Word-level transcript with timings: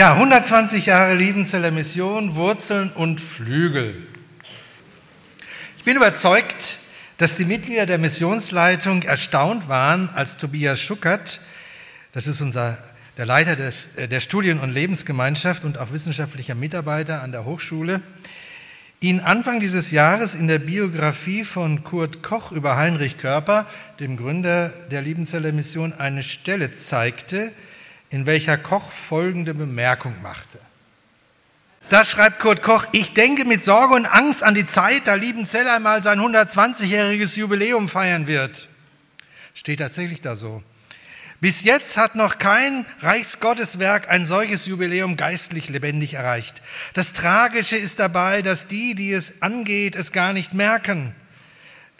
Ja, 0.00 0.14
120 0.14 0.86
Jahre 0.86 1.14
Liebenzeller 1.14 1.70
Mission, 1.70 2.34
Wurzeln 2.34 2.90
und 2.90 3.20
Flügel. 3.20 3.94
Ich 5.76 5.84
bin 5.84 5.94
überzeugt, 5.94 6.78
dass 7.18 7.36
die 7.36 7.44
Mitglieder 7.44 7.84
der 7.84 7.98
Missionsleitung 7.98 9.02
erstaunt 9.02 9.68
waren, 9.68 10.08
als 10.14 10.38
Tobias 10.38 10.80
Schuckert, 10.80 11.42
das 12.12 12.26
ist 12.26 12.40
unser, 12.40 12.78
der 13.18 13.26
Leiter 13.26 13.56
des, 13.56 13.90
äh, 13.96 14.08
der 14.08 14.20
Studien- 14.20 14.60
und 14.60 14.70
Lebensgemeinschaft 14.70 15.66
und 15.66 15.76
auch 15.76 15.92
wissenschaftlicher 15.92 16.54
Mitarbeiter 16.54 17.22
an 17.22 17.30
der 17.30 17.44
Hochschule, 17.44 18.00
ihn 19.00 19.20
Anfang 19.20 19.60
dieses 19.60 19.90
Jahres 19.90 20.34
in 20.34 20.48
der 20.48 20.60
Biografie 20.60 21.44
von 21.44 21.84
Kurt 21.84 22.22
Koch 22.22 22.52
über 22.52 22.78
Heinrich 22.78 23.18
Körper, 23.18 23.66
dem 23.98 24.16
Gründer 24.16 24.70
der 24.90 25.02
Liebenzeller 25.02 25.52
Mission, 25.52 25.92
eine 25.92 26.22
Stelle 26.22 26.72
zeigte, 26.72 27.52
in 28.10 28.26
welcher 28.26 28.58
Koch 28.58 28.90
folgende 28.90 29.54
Bemerkung 29.54 30.20
machte. 30.22 30.58
Da 31.88 32.04
schreibt 32.04 32.38
Kurt 32.38 32.62
Koch, 32.62 32.86
ich 32.92 33.14
denke 33.14 33.44
mit 33.44 33.62
Sorge 33.62 33.94
und 33.94 34.06
Angst 34.06 34.44
an 34.44 34.54
die 34.54 34.66
Zeit, 34.66 35.06
da 35.06 35.14
Liebenzell 35.14 35.66
einmal 35.68 36.02
sein 36.02 36.20
120-jähriges 36.20 37.36
Jubiläum 37.36 37.88
feiern 37.88 38.26
wird. 38.26 38.68
Steht 39.54 39.80
tatsächlich 39.80 40.20
da 40.20 40.36
so. 40.36 40.62
Bis 41.40 41.64
jetzt 41.64 41.96
hat 41.96 42.16
noch 42.16 42.38
kein 42.38 42.84
Reichsgotteswerk 43.00 44.10
ein 44.10 44.26
solches 44.26 44.66
Jubiläum 44.66 45.16
geistlich 45.16 45.68
lebendig 45.68 46.14
erreicht. 46.14 46.60
Das 46.94 47.12
Tragische 47.12 47.76
ist 47.76 47.98
dabei, 47.98 48.42
dass 48.42 48.66
die, 48.66 48.94
die 48.94 49.10
es 49.10 49.40
angeht, 49.40 49.96
es 49.96 50.12
gar 50.12 50.32
nicht 50.32 50.52
merken. 50.52 51.14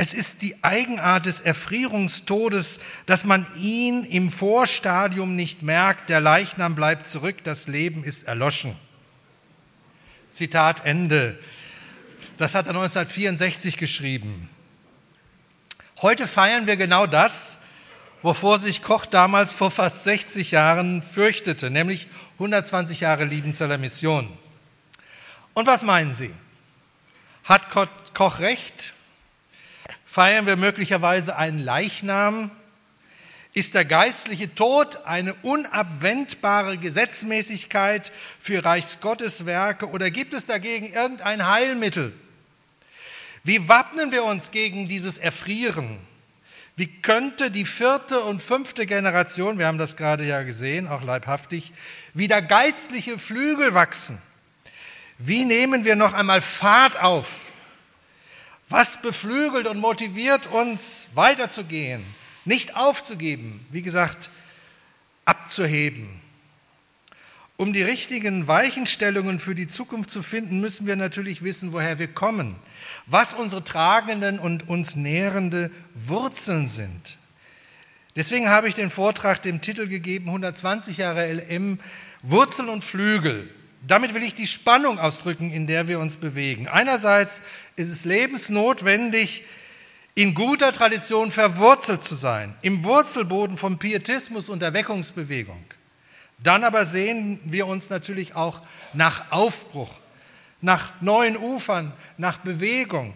Es 0.01 0.15
ist 0.15 0.41
die 0.41 0.65
Eigenart 0.65 1.27
des 1.27 1.41
Erfrierungstodes, 1.41 2.81
dass 3.05 3.25
man 3.25 3.47
ihn 3.55 4.03
im 4.05 4.33
Vorstadium 4.33 5.37
nicht 5.37 5.63
merkt. 5.63 6.09
Der 6.09 6.23
Leichnam 6.23 6.75
bleibt 6.75 7.07
zurück, 7.07 7.45
das 7.45 7.69
Leben 7.69 8.03
ist 8.03 8.23
erloschen. 8.23 8.75
Zitat 10.31 10.87
Ende. 10.87 11.39
Das 12.39 12.55
hat 12.55 12.65
er 12.65 12.71
1964 12.71 13.77
geschrieben. 13.77 14.49
Heute 16.01 16.27
feiern 16.27 16.67
wir 16.67 16.77
genau 16.77 17.07
das, 17.07 17.59
wovor 18.23 18.59
sich 18.59 18.83
Koch 18.83 19.05
damals 19.05 19.53
vor 19.53 19.71
fast 19.71 20.05
60 20.05 20.51
Jahren 20.51 21.03
fürchtete, 21.03 21.69
nämlich 21.69 22.09
120 22.39 23.01
Jahre 23.01 23.27
Liebenzeller 23.27 23.77
Mission. 23.77 24.33
Und 25.53 25.67
was 25.67 25.83
meinen 25.83 26.15
Sie? 26.15 26.33
Hat 27.45 27.69
Koch 28.15 28.39
recht? 28.39 28.95
Feiern 30.13 30.45
wir 30.45 30.57
möglicherweise 30.57 31.37
einen 31.37 31.61
Leichnam? 31.61 32.51
Ist 33.53 33.77
der 33.77 33.85
geistliche 33.85 34.53
Tod 34.53 35.07
eine 35.07 35.35
unabwendbare 35.35 36.79
Gesetzmäßigkeit 36.79 38.11
für 38.41 38.65
Reichsgotteswerke 38.65 39.89
oder 39.89 40.11
gibt 40.11 40.33
es 40.33 40.47
dagegen 40.47 40.93
irgendein 40.93 41.47
Heilmittel? 41.47 42.13
Wie 43.45 43.69
wappnen 43.69 44.11
wir 44.11 44.25
uns 44.25 44.51
gegen 44.51 44.89
dieses 44.89 45.17
Erfrieren? 45.17 46.01
Wie 46.75 46.89
könnte 46.89 47.53
die 47.53 47.65
vierte 47.65 48.19
und 48.19 48.43
fünfte 48.43 48.87
Generation, 48.87 49.61
wir 49.61 49.69
haben 49.69 49.79
das 49.79 49.97
gerade 49.97 50.25
ja 50.25 50.43
gesehen, 50.43 50.89
auch 50.89 51.05
leibhaftig, 51.05 51.73
wieder 52.15 52.43
geistliche 52.43 53.17
Flügel 53.17 53.75
wachsen? 53.75 54.21
Wie 55.19 55.45
nehmen 55.45 55.85
wir 55.85 55.95
noch 55.95 56.15
einmal 56.15 56.41
Fahrt 56.41 57.01
auf? 57.01 57.50
Was 58.71 59.03
beflügelt 59.03 59.67
und 59.67 59.79
motiviert 59.79 60.47
uns, 60.47 61.07
weiterzugehen, 61.15 62.05
nicht 62.45 62.77
aufzugeben, 62.77 63.67
wie 63.71 63.83
gesagt, 63.83 64.31
abzuheben? 65.25 66.21
Um 67.57 67.73
die 67.73 67.83
richtigen 67.83 68.47
Weichenstellungen 68.47 69.41
für 69.41 69.57
die 69.57 69.67
Zukunft 69.67 70.09
zu 70.09 70.23
finden, 70.23 70.61
müssen 70.61 70.87
wir 70.87 70.95
natürlich 70.95 71.43
wissen, 71.43 71.73
woher 71.73 71.99
wir 71.99 72.07
kommen, 72.07 72.55
was 73.07 73.35
unsere 73.35 73.65
tragenden 73.65 74.39
und 74.39 74.69
uns 74.69 74.95
nährende 74.95 75.73
Wurzeln 75.95 76.69
sind. 76.69 77.19
Deswegen 78.15 78.49
habe 78.49 78.69
ich 78.69 78.77
den 78.77 78.91
Vortrag 78.91 79.43
dem 79.43 79.61
Titel 79.61 79.89
gegeben, 79.89 80.29
120 80.29 80.97
Jahre 80.97 81.31
LM, 81.31 81.81
Wurzeln 82.23 82.69
und 82.69 82.85
Flügel. 82.85 83.51
Damit 83.87 84.15
will 84.15 84.23
ich 84.23 84.35
die 84.35 84.47
Spannung 84.47 84.99
ausdrücken, 84.99 85.51
in 85.51 85.67
der 85.67 85.89
wir 85.89 85.99
uns 85.99 86.17
bewegen. 86.17 86.69
Einerseits 86.69 87.43
ist 87.77 87.91
es 87.91 88.05
lebensnotwendig, 88.05 89.45
in 90.15 90.35
guter 90.35 90.73
Tradition 90.73 91.31
verwurzelt 91.31 92.03
zu 92.03 92.15
sein, 92.15 92.55
im 92.63 92.85
Wurzelboden 92.85 93.57
vom 93.57 93.79
Pietismus 93.79 94.49
und 94.49 94.63
Erweckungsbewegung. 94.63 95.65
Dann 96.43 96.65
aber 96.65 96.85
sehen 96.85 97.41
wir 97.45 97.67
uns 97.67 97.91
natürlich 97.91 98.35
auch 98.35 98.61
nach 98.93 99.31
Aufbruch, 99.31 99.93
nach 100.61 100.93
neuen 101.01 101.37
Ufern, 101.37 101.93
nach 102.19 102.39
Bewegung. 102.39 103.15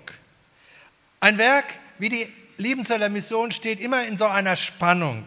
Ein 1.21 1.37
Werk 1.39 1.65
wie 1.99 2.09
die 2.09 2.27
Liebenzeller 2.57 3.09
Mission 3.09 3.51
steht 3.51 3.81
immer 3.81 4.07
in 4.07 4.17
so 4.17 4.27
einer 4.27 4.57
Spannung. 4.57 5.25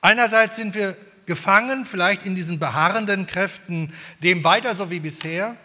Einerseits 0.00 0.56
sind 0.56 0.74
wir 0.74 0.96
gefangen, 1.26 1.84
vielleicht 1.84 2.24
in 2.24 2.34
diesen 2.34 2.58
beharrenden 2.58 3.26
Kräften, 3.26 3.92
dem 4.22 4.44
weiter 4.44 4.74
so 4.74 4.90
wie 4.90 5.00
bisher. 5.00 5.56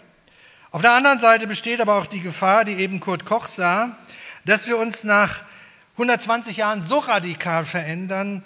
Auf 0.72 0.82
der 0.82 0.94
anderen 0.94 1.20
Seite 1.20 1.48
besteht 1.48 1.82
aber 1.82 1.96
auch 1.96 2.06
die 2.06 2.22
Gefahr, 2.22 2.66
die 2.66 2.74
eben 2.74 3.00
Kurt 3.00 3.26
Koch 3.26 3.46
sah, 3.46 3.98
dass 4.46 4.68
wir 4.68 4.78
uns 4.78 5.04
nach 5.04 5.44
120 5.94 6.58
Jahren 6.58 6.82
so 6.82 7.00
radikal 7.00 7.66
verändern, 7.66 8.44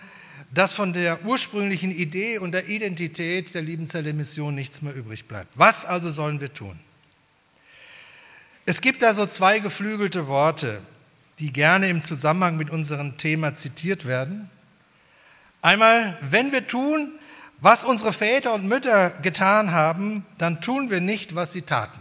dass 0.54 0.74
von 0.74 0.94
der 0.94 1.26
ursprünglichen 1.26 1.92
Idee 1.92 2.38
und 2.38 2.52
der 2.52 2.68
Identität 2.68 3.54
der 3.56 3.62
Liebenzeller 3.62 4.14
Mission 4.14 4.54
nichts 4.56 4.82
mehr 4.82 4.94
übrig 4.94 5.28
bleibt. 5.28 5.58
Was 5.58 5.86
also 5.86 6.10
sollen 6.10 6.42
wir 6.42 6.54
tun? 6.54 6.80
Es 8.66 8.82
gibt 8.82 9.02
da 9.02 9.14
so 9.14 9.26
zwei 9.26 9.60
geflügelte 9.60 10.28
Worte, 10.28 10.82
die 11.40 11.52
gerne 11.52 11.90
im 11.90 12.04
Zusammenhang 12.04 12.58
mit 12.58 12.70
unserem 12.70 13.18
Thema 13.18 13.54
zitiert 13.54 14.06
werden. 14.06 14.50
Einmal, 15.62 16.18
wenn 16.22 16.52
wir 16.52 16.68
tun, 16.68 17.12
was 17.60 17.84
unsere 17.84 18.14
Väter 18.14 18.54
und 18.54 18.68
Mütter 18.68 19.12
getan 19.12 19.72
haben, 19.72 20.26
dann 20.40 20.62
tun 20.62 20.90
wir 20.90 21.00
nicht, 21.00 21.36
was 21.36 21.54
sie 21.54 21.62
taten. 21.62 22.00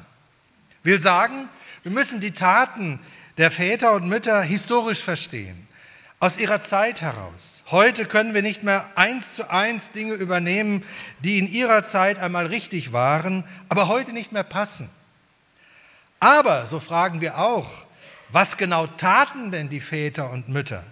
Will 0.82 0.98
sagen, 0.98 1.48
wir 1.82 1.93
müssen 1.93 2.21
die 2.21 2.32
Taten 2.32 2.98
der 3.37 3.50
Väter 3.50 3.93
und 3.93 4.09
Mütter 4.09 4.41
historisch 4.43 5.03
verstehen, 5.03 5.69
aus 6.19 6.38
ihrer 6.38 6.62
Zeit 6.62 7.03
heraus. 7.03 7.65
Heute 7.71 8.06
können 8.06 8.32
wir 8.32 8.43
nicht 8.43 8.62
mehr 8.62 8.87
eins 8.94 9.34
zu 9.34 9.50
eins 9.50 9.92
Dinge 9.92 10.15
übernehmen, 10.15 10.84
die 11.21 11.38
in 11.38 11.50
ihrer 11.50 11.82
Zeit 11.82 12.19
einmal 12.19 12.47
richtig 12.47 12.92
waren, 12.92 13.44
aber 13.69 13.88
heute 13.88 14.12
nicht 14.12 14.32
mehr 14.32 14.42
passen. 14.42 14.91
Aber, 16.19 16.66
so 16.66 16.81
fragen 16.81 17.21
wir 17.21 17.38
auch, 17.38 17.69
was 18.31 18.56
genau 18.56 18.87
taten 18.87 19.50
denn 19.50 19.69
die 19.69 19.81
Väter 19.81 20.31
und 20.31 20.48
Mütter? 20.48 20.84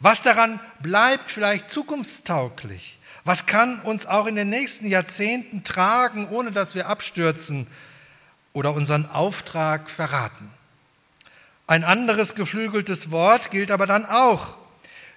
Was 0.00 0.22
daran 0.22 0.60
bleibt 0.80 1.30
vielleicht 1.30 1.70
zukunftstauglich? 1.70 2.98
Was 3.24 3.46
kann 3.46 3.80
uns 3.80 4.06
auch 4.06 4.26
in 4.26 4.36
den 4.36 4.50
nächsten 4.50 4.86
Jahrzehnten 4.86 5.64
tragen, 5.64 6.28
ohne 6.28 6.52
dass 6.52 6.74
wir 6.74 6.86
abstürzen 6.86 7.66
oder 8.52 8.72
unseren 8.74 9.06
Auftrag 9.06 9.90
verraten? 9.90 10.50
Ein 11.66 11.82
anderes 11.82 12.34
geflügeltes 12.34 13.10
Wort 13.10 13.50
gilt 13.50 13.72
aber 13.72 13.86
dann 13.86 14.06
auch. 14.06 14.56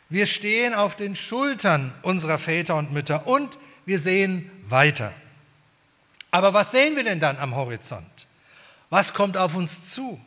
Wir 0.10 0.26
stehen 0.26 0.74
auf 0.74 0.96
den 0.96 1.16
Schultern 1.16 1.94
unserer 2.02 2.40
Väter 2.40 2.76
und 2.76 2.92
Mütter 2.92 3.28
und 3.28 3.60
wir 3.86 4.00
sehen 4.00 4.50
weiter. 4.68 5.14
Aber 6.32 6.54
was 6.54 6.72
sehen 6.72 6.96
wir 6.96 7.04
denn 7.04 7.20
dann 7.20 7.38
am 7.38 7.56
Horizont? 7.56 8.28
Was 8.90 9.14
kommt 9.14 9.38
auf 9.38 9.56
uns 9.56 9.94
zu? 9.94 10.20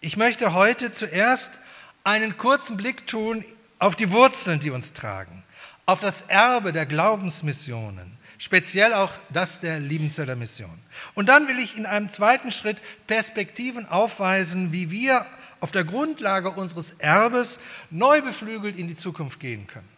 Ich 0.00 0.16
möchte 0.16 0.54
heute 0.54 0.92
zuerst 0.92 1.58
einen 2.02 2.38
kurzen 2.38 2.78
Blick 2.78 3.06
tun 3.06 3.44
auf 3.78 3.96
die 3.96 4.10
Wurzeln, 4.10 4.60
die 4.60 4.70
uns 4.70 4.92
tragen, 4.92 5.42
auf 5.86 6.00
das 6.00 6.22
Erbe 6.22 6.72
der 6.72 6.86
Glaubensmissionen, 6.86 8.16
speziell 8.38 8.94
auch 8.94 9.12
das 9.30 9.60
der 9.60 9.80
Liebenzeller 9.80 10.36
Mission. 10.36 10.78
Und 11.14 11.28
dann 11.28 11.48
will 11.48 11.58
ich 11.58 11.76
in 11.76 11.86
einem 11.86 12.08
zweiten 12.08 12.52
Schritt 12.52 12.78
Perspektiven 13.06 13.86
aufweisen, 13.86 14.72
wie 14.72 14.90
wir 14.90 15.26
auf 15.60 15.70
der 15.72 15.84
Grundlage 15.84 16.50
unseres 16.50 16.92
Erbes 16.98 17.60
neu 17.90 18.20
beflügelt 18.22 18.76
in 18.76 18.88
die 18.88 18.94
Zukunft 18.94 19.40
gehen 19.40 19.66
können. 19.66 19.88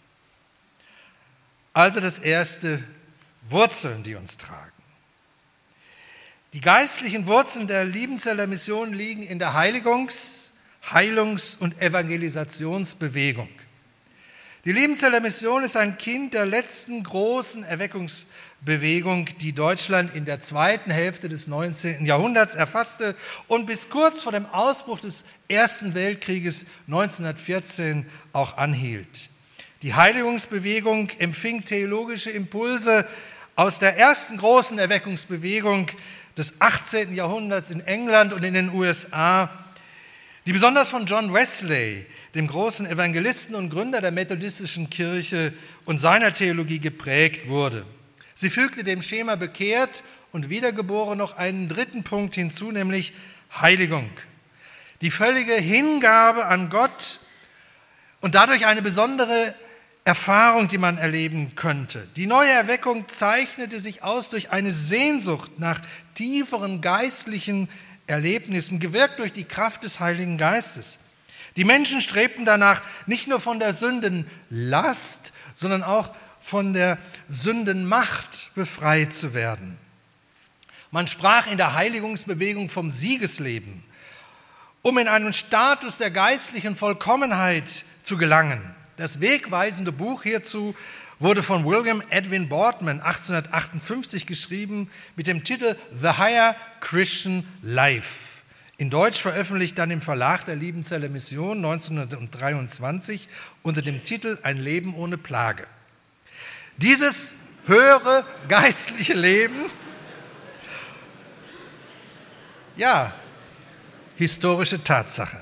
also 1.72 2.00
das 2.00 2.18
erste 2.20 2.82
Wurzeln, 3.48 4.02
die 4.02 4.14
uns 4.14 4.38
tragen. 4.38 4.72
Die 6.52 6.60
geistlichen 6.60 7.26
Wurzeln 7.26 7.66
der 7.66 7.84
Liebenzeller 7.84 8.46
Mission 8.46 8.94
liegen 8.94 9.22
in 9.22 9.38
der 9.38 9.52
Heiligungs-, 9.52 10.52
Heilungs- 10.90 11.56
und 11.58 11.80
Evangelisationsbewegung. 11.82 13.50
Die 14.66 14.72
Liebenzeller 14.72 15.20
Mission 15.20 15.62
ist 15.62 15.76
ein 15.76 15.96
Kind 15.96 16.34
der 16.34 16.44
letzten 16.44 17.04
großen 17.04 17.62
Erweckungsbewegung, 17.62 19.26
die 19.40 19.52
Deutschland 19.52 20.12
in 20.12 20.24
der 20.24 20.40
zweiten 20.40 20.90
Hälfte 20.90 21.28
des 21.28 21.46
19. 21.46 22.04
Jahrhunderts 22.04 22.56
erfasste 22.56 23.14
und 23.46 23.66
bis 23.66 23.90
kurz 23.90 24.24
vor 24.24 24.32
dem 24.32 24.44
Ausbruch 24.46 24.98
des 24.98 25.22
Ersten 25.46 25.94
Weltkrieges 25.94 26.66
1914 26.88 28.06
auch 28.32 28.56
anhielt. 28.56 29.30
Die 29.82 29.94
Heiligungsbewegung 29.94 31.10
empfing 31.20 31.64
theologische 31.64 32.32
Impulse 32.32 33.06
aus 33.54 33.78
der 33.78 33.96
ersten 33.96 34.36
großen 34.36 34.80
Erweckungsbewegung 34.80 35.92
des 36.36 36.60
18. 36.60 37.14
Jahrhunderts 37.14 37.70
in 37.70 37.86
England 37.86 38.32
und 38.32 38.44
in 38.44 38.54
den 38.54 38.74
USA, 38.74 39.48
die 40.44 40.52
besonders 40.52 40.88
von 40.88 41.06
John 41.06 41.32
Wesley, 41.32 42.04
dem 42.36 42.48
großen 42.48 42.86
Evangelisten 42.86 43.54
und 43.54 43.70
Gründer 43.70 44.00
der 44.00 44.12
methodistischen 44.12 44.90
Kirche 44.90 45.52
und 45.84 45.98
seiner 45.98 46.32
Theologie 46.32 46.78
geprägt 46.78 47.48
wurde. 47.48 47.86
Sie 48.34 48.50
fügte 48.50 48.84
dem 48.84 49.00
Schema 49.00 49.36
bekehrt 49.36 50.04
und 50.32 50.50
wiedergeboren 50.50 51.16
noch 51.16 51.38
einen 51.38 51.68
dritten 51.68 52.04
Punkt 52.04 52.34
hinzu, 52.34 52.70
nämlich 52.70 53.14
Heiligung. 53.58 54.10
Die 55.00 55.10
völlige 55.10 55.54
Hingabe 55.54 56.46
an 56.46 56.68
Gott 56.68 57.20
und 58.20 58.34
dadurch 58.34 58.66
eine 58.66 58.82
besondere 58.82 59.54
Erfahrung, 60.04 60.68
die 60.68 60.78
man 60.78 60.98
erleben 60.98 61.54
könnte. 61.56 62.06
Die 62.16 62.26
neue 62.26 62.50
Erweckung 62.50 63.08
zeichnete 63.08 63.80
sich 63.80 64.02
aus 64.02 64.28
durch 64.28 64.50
eine 64.50 64.72
Sehnsucht 64.72 65.58
nach 65.58 65.80
tieferen 66.14 66.82
geistlichen 66.82 67.68
Erlebnissen, 68.06 68.78
gewirkt 68.78 69.18
durch 69.18 69.32
die 69.32 69.44
Kraft 69.44 69.84
des 69.84 70.00
Heiligen 70.00 70.36
Geistes. 70.36 70.98
Die 71.56 71.64
Menschen 71.64 72.00
strebten 72.00 72.44
danach, 72.44 72.82
nicht 73.06 73.28
nur 73.28 73.40
von 73.40 73.58
der 73.58 73.72
Sündenlast, 73.72 75.32
sondern 75.54 75.82
auch 75.82 76.14
von 76.40 76.74
der 76.74 76.98
Sündenmacht 77.28 78.50
befreit 78.54 79.14
zu 79.14 79.34
werden. 79.34 79.78
Man 80.90 81.06
sprach 81.06 81.46
in 81.46 81.58
der 81.58 81.74
Heiligungsbewegung 81.74 82.68
vom 82.68 82.90
Siegesleben, 82.90 83.82
um 84.82 84.98
in 84.98 85.08
einen 85.08 85.32
Status 85.32 85.98
der 85.98 86.10
geistlichen 86.10 86.76
Vollkommenheit 86.76 87.84
zu 88.02 88.16
gelangen. 88.16 88.60
Das 88.96 89.20
wegweisende 89.20 89.92
Buch 89.92 90.22
hierzu 90.22 90.74
wurde 91.18 91.42
von 91.42 91.64
William 91.64 92.02
Edwin 92.10 92.48
Boardman 92.48 93.00
1858 93.00 94.26
geschrieben 94.26 94.90
mit 95.16 95.26
dem 95.26 95.44
Titel 95.44 95.76
The 95.92 96.10
Higher 96.10 96.54
Christian 96.80 97.46
Life. 97.62 98.35
In 98.78 98.90
Deutsch 98.90 99.22
veröffentlicht 99.22 99.78
dann 99.78 99.90
im 99.90 100.02
Verlag 100.02 100.44
der 100.44 100.56
Liebenzeller 100.56 101.08
Mission 101.08 101.64
1923 101.64 103.28
unter 103.62 103.80
dem 103.80 104.02
Titel 104.02 104.38
Ein 104.42 104.58
Leben 104.58 104.94
ohne 104.94 105.16
Plage. 105.16 105.66
Dieses 106.76 107.36
höhere 107.66 108.24
geistliche 108.48 109.14
Leben, 109.14 109.56
ja, 112.76 113.14
historische 114.16 114.84
Tatsache. 114.84 115.38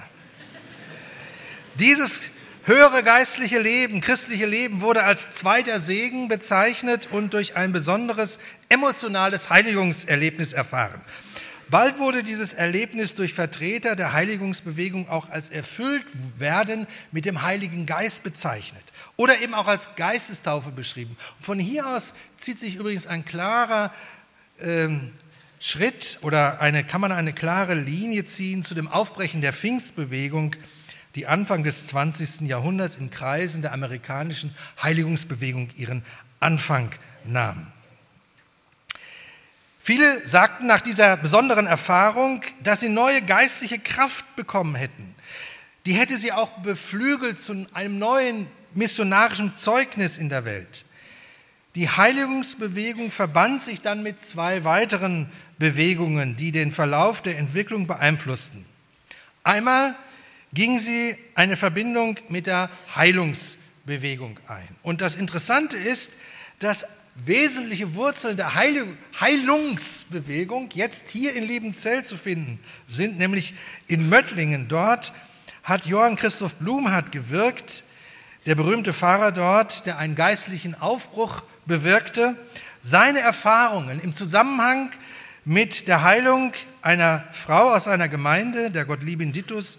Dieses 1.75 2.31
höhere 2.63 3.03
geistliche 3.03 3.59
Leben, 3.59 4.01
christliche 4.01 4.47
Leben 4.47 4.81
wurde 4.81 5.03
als 5.03 5.33
zweiter 5.33 5.81
Segen 5.81 6.29
bezeichnet 6.29 7.09
und 7.11 7.35
durch 7.35 7.57
ein 7.57 7.73
besonderes 7.73 8.39
emotionales 8.69 9.51
Heiligungserlebnis 9.51 10.53
erfahren. 10.53 11.01
Bald 11.71 11.99
wurde 11.99 12.23
dieses 12.23 12.53
Erlebnis 12.53 13.15
durch 13.15 13.35
Vertreter 13.35 13.97
der 13.97 14.13
Heiligungsbewegung 14.13 15.09
auch 15.09 15.31
als 15.31 15.51
erfüllt 15.51 16.07
werden 16.39 16.87
mit 17.13 17.25
dem 17.25 17.43
Heiligen 17.43 17.87
Geist 17.87 18.23
bezeichnet 18.23 18.83
oder 19.17 19.41
eben 19.41 19.55
auch 19.55 19.67
als 19.67 19.97
Geistestaufe 19.97 20.71
beschrieben. 20.71 21.17
Von 21.41 21.59
hier 21.59 21.87
aus 21.87 22.15
zieht 22.37 22.59
sich 22.59 22.77
übrigens 22.77 23.07
ein 23.07 23.25
klarer 23.25 23.93
ähm, 24.61 25.13
Schritt 25.61 26.19
oder 26.21 26.61
eine, 26.61 26.85
kann 26.85 27.01
man 27.01 27.13
eine 27.13 27.33
klare 27.33 27.75
Linie 27.75 28.25
ziehen 28.25 28.63
zu 28.63 28.75
dem 28.75 28.89
Aufbrechen 28.89 29.41
der 29.41 29.53
Pfingstbewegung, 29.53 30.57
die 31.15 31.27
Anfang 31.27 31.63
des 31.63 31.87
20. 31.87 32.43
Jahrhunderts 32.43 32.97
in 32.97 33.11
Kreisen 33.11 33.63
der 33.63 33.73
amerikanischen 33.73 34.55
Heiligungsbewegung 34.83 35.71
ihren 35.77 36.05
Anfang 36.41 36.91
nahm. 37.25 37.69
Viele 39.87 40.27
sagten 40.27 40.67
nach 40.67 40.81
dieser 40.81 41.19
besonderen 41.19 41.67
Erfahrung, 41.67 42.41
dass 42.63 42.81
sie 42.81 42.89
neue 42.89 43.21
geistliche 43.21 43.79
Kraft 43.79 44.25
bekommen 44.35 44.77
hätten. 44.77 45.15
Die 45.85 45.93
hätte 45.93 46.17
sie 46.17 46.33
auch 46.33 46.49
beflügelt 46.63 47.39
zu 47.39 47.67
einem 47.75 47.99
neuen 47.99 48.47
missionarischen 48.73 49.55
Zeugnis 49.57 50.17
in 50.17 50.31
der 50.31 50.47
Welt. 50.47 50.87
Die 51.75 51.91
Heiligungsbewegung 51.91 53.11
verband 53.11 53.61
sich 53.61 53.83
dann 53.83 54.03
mit 54.03 54.23
zwei 54.23 54.65
weiteren 54.65 55.31
Bewegungen, 55.59 56.35
die 56.35 56.51
den 56.51 56.73
Verlauf 56.73 57.21
der 57.21 57.37
Entwicklung 57.37 57.87
beeinflussten. 57.87 58.65
Einmal 59.43 59.95
ging 60.55 60.79
sie 60.79 61.15
eine 61.35 61.59
Verbindung 61.59 62.17
mit 62.31 62.47
der 62.47 62.71
Heilungsbewegung 62.97 64.41
ein. 64.49 64.69
Und 64.83 65.03
das 65.03 65.15
Interessante 65.15 65.77
ist, 65.77 66.13
dass 66.59 66.87
wesentliche 67.15 67.95
Wurzeln 67.95 68.37
der 68.37 68.55
Heilungsbewegung 68.55 70.71
jetzt 70.75 71.11
hier 71.11 71.35
in 71.35 71.47
Liebenzell 71.47 72.05
zu 72.05 72.17
finden 72.17 72.59
sind, 72.87 73.19
nämlich 73.19 73.55
in 73.87 74.09
Möttlingen. 74.09 74.69
Dort 74.69 75.13
hat 75.63 75.87
Johann 75.87 76.17
Christoph 76.17 76.57
Blumhardt 76.57 77.13
gewirkt, 77.13 77.85
der 78.47 78.57
berühmte 78.57 78.93
Pfarrer 78.93 79.33
dort, 79.33 79.87
der 79.87 79.99
einen 79.99 80.15
geistlichen 80.15 80.75
Aufbruch 80.75 81.43
bewirkte. 81.67 82.37
Seine 82.81 83.21
Erfahrungen 83.21 84.01
im 84.01 84.13
Zusammenhang 84.13 84.91
mit 85.45 85.89
der 85.89 86.03
Heilung 86.03 86.53
einer 86.83 87.25
Frau 87.33 87.75
aus 87.75 87.89
einer 87.89 88.09
Gemeinde, 88.09 88.71
der 88.71 88.85
Gottliebin 88.85 89.33
Dittus, 89.33 89.79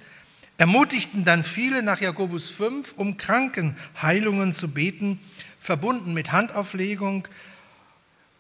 ermutigten 0.58 1.26
dann 1.26 1.44
viele 1.44 1.84
nach 1.84 2.00
Jakobus 2.00 2.50
5, 2.50 2.94
um 2.96 3.18
Krankenheilungen 3.18 4.54
zu 4.54 4.70
beten 4.70 5.20
verbunden 5.66 6.14
mit 6.14 6.32
Handauflegung 6.32 7.28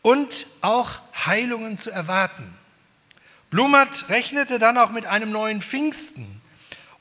und 0.01 0.45
auch 0.61 1.01
Heilungen 1.25 1.77
zu 1.77 1.89
erwarten. 1.89 2.53
Blumert 3.49 4.09
rechnete 4.09 4.59
dann 4.59 4.77
auch 4.77 4.91
mit 4.91 5.07
einem 5.07 5.31
neuen 5.31 5.61
Pfingsten 5.61 6.41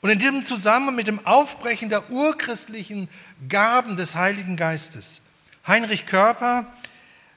und 0.01 0.09
in 0.09 0.19
diesem 0.19 0.41
Zusammenhang 0.41 0.95
mit 0.95 1.07
dem 1.07 1.25
Aufbrechen 1.25 1.89
der 1.89 2.09
urchristlichen 2.09 3.07
Gaben 3.47 3.95
des 3.97 4.15
Heiligen 4.15 4.57
Geistes. 4.57 5.21
Heinrich 5.67 6.07
Körper 6.07 6.65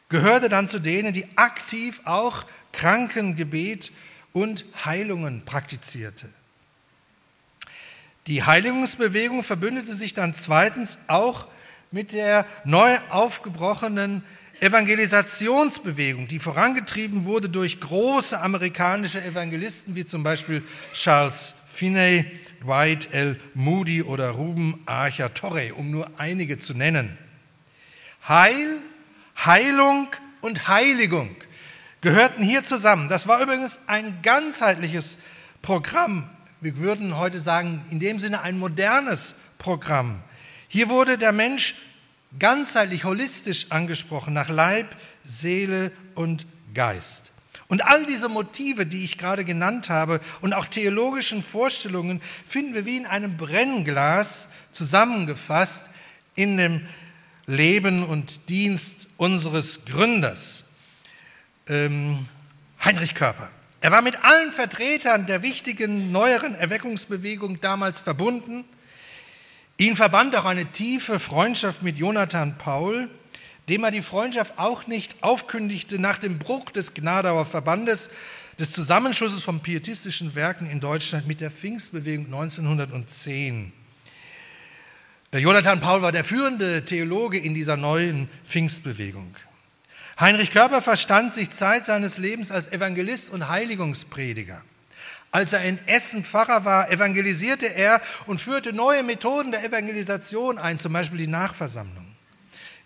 gehörte 0.08 0.48
dann 0.48 0.66
zu 0.66 0.78
denen, 0.78 1.12
die 1.12 1.26
aktiv 1.36 2.00
auch 2.04 2.46
Krankengebet 2.72 3.92
und 4.32 4.64
Heilungen 4.84 5.44
praktizierte. 5.44 6.28
Die 8.26 8.44
Heiligungsbewegung 8.44 9.42
verbündete 9.42 9.94
sich 9.94 10.14
dann 10.14 10.34
zweitens 10.34 10.98
auch 11.08 11.48
mit 11.90 12.12
der 12.12 12.47
neu 12.64 12.99
aufgebrochenen 13.11 14.23
Evangelisationsbewegung, 14.61 16.26
die 16.26 16.40
vorangetrieben 16.40 17.25
wurde 17.25 17.49
durch 17.49 17.80
große 17.80 18.40
amerikanische 18.40 19.23
Evangelisten 19.23 19.95
wie 19.95 20.04
zum 20.04 20.23
Beispiel 20.23 20.62
Charles 20.92 21.54
Finney, 21.68 22.25
Dwight 22.62 23.12
L. 23.12 23.38
Moody 23.54 24.02
oder 24.02 24.30
Ruben 24.30 24.83
Archer 24.87 25.33
Torrey, 25.33 25.71
um 25.71 25.90
nur 25.90 26.11
einige 26.18 26.59
zu 26.59 26.75
nennen. 26.75 27.16
Heil, 28.26 28.78
Heilung 29.45 30.09
und 30.40 30.66
Heiligung 30.66 31.37
gehörten 32.00 32.42
hier 32.42 32.64
zusammen. 32.64 33.09
Das 33.09 33.28
war 33.28 33.40
übrigens 33.40 33.80
ein 33.87 34.18
ganzheitliches 34.23 35.18
Programm. 35.62 36.28
Wir 36.61 36.78
würden 36.78 37.16
heute 37.16 37.38
sagen, 37.38 37.85
in 37.90 38.00
dem 38.00 38.18
Sinne 38.18 38.42
ein 38.42 38.59
modernes 38.59 39.37
Programm. 39.59 40.21
Hier 40.68 40.90
wurde 40.90 41.16
der 41.16 41.32
Mensch 41.32 41.76
ganzheitlich, 42.38 43.04
holistisch 43.04 43.70
angesprochen, 43.70 44.34
nach 44.34 44.50
Leib, 44.50 44.94
Seele 45.25 45.92
und 46.14 46.46
Geist. 46.75 47.32
Und 47.68 47.82
all 47.82 48.06
diese 48.06 48.28
Motive, 48.28 48.87
die 48.87 49.04
ich 49.04 49.18
gerade 49.18 49.44
genannt 49.44 49.90
habe 49.90 50.20
und 50.40 50.52
auch 50.52 50.66
theologischen 50.66 51.42
Vorstellungen, 51.42 52.20
finden 52.46 52.75
wir 52.75 52.87
wie 52.87 52.98
in 52.98 53.06
einem 53.06 53.37
Brennglas 53.37 54.48
zusammengefasst 54.70 55.90
in 56.34 56.56
dem 56.56 56.87
Leben 57.46 58.04
und 58.04 58.48
Dienst 58.48 59.08
unseres 59.16 59.87
Gründers, 59.87 60.64
ähm, 61.66 62.26
Heinrich 62.84 63.14
Körper. 63.14 63.50
Er 63.80 63.90
war 63.90 64.02
mit 64.02 64.22
allen 64.22 64.52
Vertretern 64.52 65.26
der 65.26 65.42
wichtigen 65.42 66.12
neueren 66.12 66.54
Erweckungsbewegung 66.54 67.60
damals 67.60 68.00
verbunden 68.00 68.64
Ihn 69.80 69.94
verband 69.94 70.37
auch 70.37 70.44
eine 70.44 70.66
tiefe 70.66 71.20
Freundschaft 71.20 71.85
mit 71.85 71.99
Jonathan 71.99 72.58
Paul, 72.58 73.08
dem 73.68 73.85
er 73.85 73.92
die 73.92 74.02
Freundschaft 74.02 74.54
auch 74.58 74.88
nicht 74.88 75.23
aufkündigte 75.23 76.00
nach 76.00 76.18
dem 76.18 76.40
Bruch 76.40 76.64
des 76.70 76.94
Gnadauer 76.94 77.47
Verbandes, 77.47 78.11
des 78.58 78.73
Zusammenschlusses 78.73 79.44
von 79.44 79.61
pietistischen 79.61 80.35
Werken 80.35 80.68
in 80.68 80.80
Deutschland 80.80 81.28
mit 81.28 81.40
der 81.40 81.52
Pfingstbewegung 81.52 82.26
1910. 82.26 83.73
Äh, 85.30 85.38
Jonathan 85.38 85.78
Paul 85.78 86.02
war 86.02 86.11
der 86.11 86.25
führende 86.25 86.85
Theologe 86.85 87.38
in 87.38 87.54
dieser 87.54 87.76
neuen 87.76 88.28
Pfingstbewegung. 88.44 89.37
Heinrich 90.18 90.50
Körper 90.50 90.82
verstand 90.82 91.32
sich 91.32 91.50
Zeit 91.50 91.87
seines 91.87 92.18
Lebens 92.18 92.50
als 92.50 92.73
Evangelist 92.73 93.30
und 93.30 93.49
Heiligungsprediger. 93.49 94.61
Als 95.30 95.52
er 95.52 95.62
in 95.64 95.78
Essen 95.87 96.25
Pfarrer 96.25 96.64
war, 96.64 96.90
evangelisierte 96.90 97.66
er 97.66 98.00
und 98.26 98.40
führte 98.40 98.73
neue 98.73 99.02
Methoden 99.02 99.52
der 99.52 99.64
Evangelisation 99.64 100.58
ein, 100.58 100.78
zum 100.78 100.92
Beispiel 100.92 101.18
die 101.18 101.26
Nachversammlung. 101.26 102.06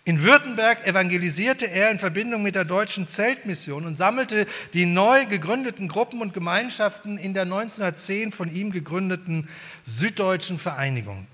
In 0.05 0.21
Württemberg 0.21 0.85
evangelisierte 0.85 1.65
er 1.71 1.89
in 1.89 1.97
Verbindung 1.97 2.43
mit 2.43 2.55
der 2.55 2.65
deutschen 2.65 3.07
Zeltmission 3.07 3.85
und 3.85 3.95
sammelte 3.95 4.45
die 4.73 4.85
neu 4.85 5.25
gegründeten 5.25 5.87
Gruppen 5.87 6.19
und 6.19 6.33
Gemeinschaften 6.33 7.17
in 7.17 7.33
der 7.33 7.43
1910 7.43 8.33
von 8.33 8.53
ihm 8.53 8.73
gegründeten 8.73 9.47
Süddeutschen 9.85 10.59
Vereinigung. 10.59 11.25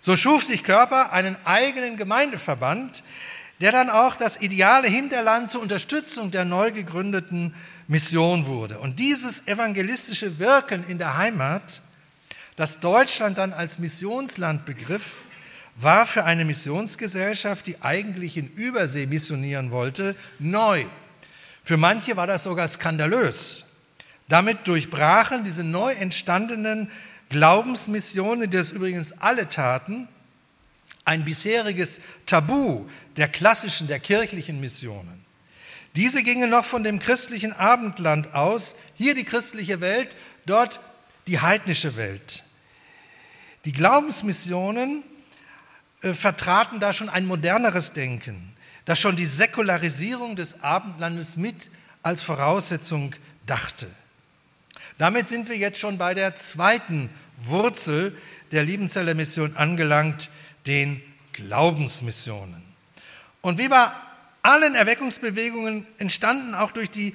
So 0.00 0.16
schuf 0.16 0.44
sich 0.44 0.64
Körper 0.64 1.12
einen 1.14 1.38
eigenen 1.46 1.96
Gemeindeverband, 1.96 3.02
der 3.62 3.72
dann 3.72 3.88
auch 3.88 4.16
das 4.16 4.40
ideale 4.42 4.88
Hinterland 4.88 5.50
zur 5.50 5.62
Unterstützung 5.62 6.30
der 6.30 6.44
neu 6.44 6.70
gegründeten 6.72 7.54
Mission 7.88 8.46
wurde. 8.46 8.78
Und 8.78 8.98
dieses 9.00 9.48
evangelistische 9.48 10.38
Wirken 10.38 10.84
in 10.86 10.98
der 10.98 11.16
Heimat, 11.16 11.82
das 12.54 12.80
Deutschland 12.80 13.38
dann 13.38 13.52
als 13.52 13.78
Missionsland 13.78 14.64
begriff, 14.66 15.24
war 15.74 16.06
für 16.06 16.24
eine 16.24 16.44
Missionsgesellschaft, 16.44 17.66
die 17.66 17.80
eigentlich 17.80 18.36
in 18.36 18.48
Übersee 18.48 19.06
missionieren 19.06 19.70
wollte, 19.70 20.14
neu. 20.38 20.84
Für 21.64 21.76
manche 21.76 22.16
war 22.16 22.26
das 22.26 22.42
sogar 22.42 22.68
skandalös. 22.68 23.66
Damit 24.28 24.68
durchbrachen 24.68 25.44
diese 25.44 25.64
neu 25.64 25.92
entstandenen 25.92 26.90
Glaubensmissionen, 27.30 28.50
die 28.50 28.56
das 28.56 28.70
übrigens 28.70 29.12
alle 29.12 29.48
taten, 29.48 30.08
ein 31.04 31.24
bisheriges 31.24 32.00
Tabu 32.26 32.86
der 33.16 33.28
klassischen, 33.28 33.86
der 33.86 34.00
kirchlichen 34.00 34.60
Missionen. 34.60 35.17
Diese 35.96 36.22
gingen 36.22 36.50
noch 36.50 36.64
von 36.64 36.84
dem 36.84 36.98
christlichen 36.98 37.52
Abendland 37.52 38.34
aus, 38.34 38.74
hier 38.96 39.14
die 39.14 39.24
christliche 39.24 39.80
Welt, 39.80 40.16
dort 40.46 40.80
die 41.26 41.40
heidnische 41.40 41.96
Welt. 41.96 42.44
Die 43.64 43.72
Glaubensmissionen 43.72 45.02
äh, 46.02 46.14
vertraten 46.14 46.80
da 46.80 46.92
schon 46.92 47.08
ein 47.08 47.26
moderneres 47.26 47.92
Denken, 47.92 48.54
das 48.84 49.00
schon 49.00 49.16
die 49.16 49.26
Säkularisierung 49.26 50.36
des 50.36 50.62
Abendlandes 50.62 51.36
mit 51.36 51.70
als 52.02 52.22
Voraussetzung 52.22 53.14
dachte. 53.46 53.86
Damit 54.96 55.28
sind 55.28 55.48
wir 55.48 55.56
jetzt 55.56 55.78
schon 55.78 55.98
bei 55.98 56.14
der 56.14 56.36
zweiten 56.36 57.10
Wurzel 57.36 58.16
der 58.52 58.64
Liebenzeller 58.64 59.14
Mission 59.14 59.56
angelangt, 59.56 60.30
den 60.66 61.02
Glaubensmissionen. 61.32 62.62
Und 63.40 63.58
wie 63.58 63.68
bei 63.68 63.90
allen 64.48 64.74
Erweckungsbewegungen 64.74 65.86
entstanden 65.98 66.54
auch 66.54 66.70
durch 66.70 66.90
die 66.90 67.14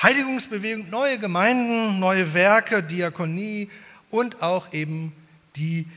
Heiligungsbewegung 0.00 0.88
neue 0.90 1.18
Gemeinden, 1.18 1.98
neue 1.98 2.34
Werke, 2.34 2.84
Diakonie 2.84 3.68
und 4.10 4.42
auch 4.42 4.72
eben 4.72 5.12
die 5.56 5.88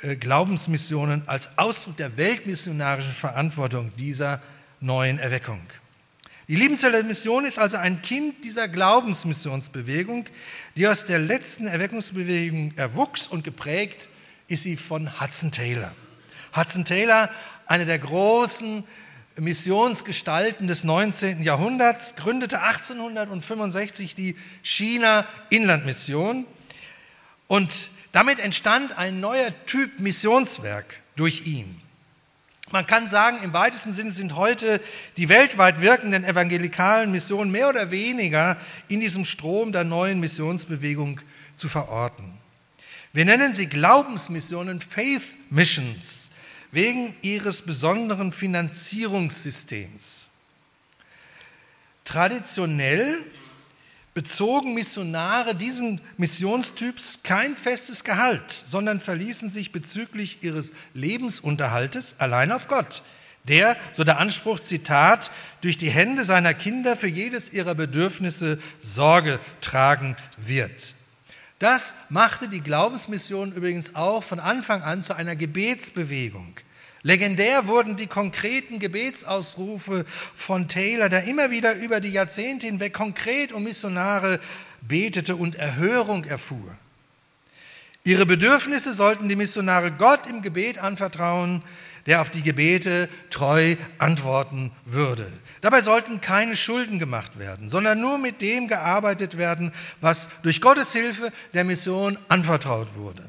äh, 0.00 0.14
Glaubensmissionen 0.14 1.26
als 1.26 1.58
Ausdruck 1.58 1.96
der 1.96 2.16
weltmissionarischen 2.16 3.12
Verantwortung 3.12 3.90
dieser 3.98 4.40
neuen 4.80 5.18
Erweckung. 5.18 5.60
Die 6.46 6.54
Liebenzeller 6.54 7.02
Mission 7.02 7.44
ist 7.44 7.58
also 7.58 7.78
ein 7.78 8.00
Kind 8.02 8.44
dieser 8.44 8.68
Glaubensmissionsbewegung, 8.68 10.26
die 10.76 10.86
aus 10.86 11.04
der 11.04 11.18
letzten 11.18 11.66
Erweckungsbewegung 11.66 12.74
erwuchs 12.76 13.26
und 13.26 13.42
geprägt 13.42 14.08
ist 14.46 14.62
sie 14.62 14.76
von 14.76 15.20
Hudson 15.20 15.50
Taylor. 15.50 15.92
Hudson 16.54 16.84
Taylor, 16.84 17.28
einer 17.66 17.86
der 17.86 17.98
großen 17.98 18.84
Missionsgestalten 19.38 20.66
des 20.66 20.84
19. 20.84 21.42
Jahrhunderts, 21.42 22.16
gründete 22.16 22.60
1865 22.60 24.14
die 24.14 24.36
China 24.62 25.26
Inlandmission 25.50 26.46
und 27.46 27.90
damit 28.12 28.38
entstand 28.38 28.98
ein 28.98 29.20
neuer 29.20 29.50
Typ 29.66 29.98
Missionswerk 30.00 31.00
durch 31.16 31.46
ihn. 31.46 31.80
Man 32.70 32.86
kann 32.86 33.06
sagen, 33.06 33.38
im 33.42 33.52
weitesten 33.52 33.92
Sinne 33.92 34.10
sind 34.10 34.34
heute 34.34 34.80
die 35.18 35.28
weltweit 35.28 35.82
wirkenden 35.82 36.24
evangelikalen 36.24 37.12
Missionen 37.12 37.50
mehr 37.50 37.68
oder 37.68 37.90
weniger 37.90 38.56
in 38.88 39.00
diesem 39.00 39.26
Strom 39.26 39.72
der 39.72 39.84
neuen 39.84 40.20
Missionsbewegung 40.20 41.20
zu 41.54 41.68
verorten. 41.68 42.32
Wir 43.12 43.26
nennen 43.26 43.52
sie 43.52 43.66
Glaubensmissionen, 43.66 44.80
Faith 44.80 45.36
Missions, 45.50 46.30
wegen 46.72 47.14
ihres 47.22 47.62
besonderen 47.62 48.32
Finanzierungssystems. 48.32 50.30
Traditionell 52.04 53.18
bezogen 54.14 54.74
Missionare 54.74 55.54
diesen 55.54 56.00
Missionstyps 56.16 57.22
kein 57.22 57.56
festes 57.56 58.04
Gehalt, 58.04 58.50
sondern 58.50 59.00
verließen 59.00 59.48
sich 59.48 59.72
bezüglich 59.72 60.42
ihres 60.42 60.72
Lebensunterhaltes 60.94 62.16
allein 62.18 62.52
auf 62.52 62.68
Gott, 62.68 63.02
der, 63.44 63.76
so 63.92 64.04
der 64.04 64.18
Anspruch, 64.18 64.60
Zitat, 64.60 65.30
durch 65.62 65.78
die 65.78 65.90
Hände 65.90 66.24
seiner 66.24 66.54
Kinder 66.54 66.96
für 66.96 67.08
jedes 67.08 67.52
ihrer 67.52 67.74
Bedürfnisse 67.74 68.58
Sorge 68.78 69.40
tragen 69.60 70.16
wird. 70.36 70.94
Das 71.62 71.94
machte 72.08 72.48
die 72.48 72.60
Glaubensmission 72.60 73.52
übrigens 73.52 73.94
auch 73.94 74.24
von 74.24 74.40
Anfang 74.40 74.82
an 74.82 75.00
zu 75.00 75.14
einer 75.14 75.36
Gebetsbewegung. 75.36 76.56
Legendär 77.02 77.68
wurden 77.68 77.94
die 77.94 78.08
konkreten 78.08 78.80
Gebetsausrufe 78.80 80.04
von 80.34 80.66
Taylor, 80.66 81.08
der 81.08 81.22
immer 81.22 81.52
wieder 81.52 81.76
über 81.76 82.00
die 82.00 82.10
Jahrzehnte 82.10 82.66
hinweg 82.66 82.92
konkret 82.92 83.52
um 83.52 83.62
Missionare 83.62 84.40
betete 84.80 85.36
und 85.36 85.54
Erhörung 85.54 86.24
erfuhr. 86.24 86.76
Ihre 88.02 88.26
Bedürfnisse 88.26 88.92
sollten 88.92 89.28
die 89.28 89.36
Missionare 89.36 89.92
Gott 89.92 90.26
im 90.26 90.42
Gebet 90.42 90.78
anvertrauen, 90.78 91.62
der 92.06 92.20
auf 92.20 92.30
die 92.30 92.42
Gebete 92.42 93.08
treu 93.30 93.76
antworten 93.98 94.72
würde. 94.84 95.30
Dabei 95.60 95.80
sollten 95.80 96.20
keine 96.20 96.56
Schulden 96.56 96.98
gemacht 96.98 97.38
werden, 97.38 97.68
sondern 97.68 98.00
nur 98.00 98.18
mit 98.18 98.40
dem 98.42 98.68
gearbeitet 98.68 99.38
werden, 99.38 99.72
was 100.00 100.28
durch 100.42 100.60
Gottes 100.60 100.92
Hilfe 100.92 101.30
der 101.54 101.64
Mission 101.64 102.18
anvertraut 102.28 102.94
wurde. 102.96 103.28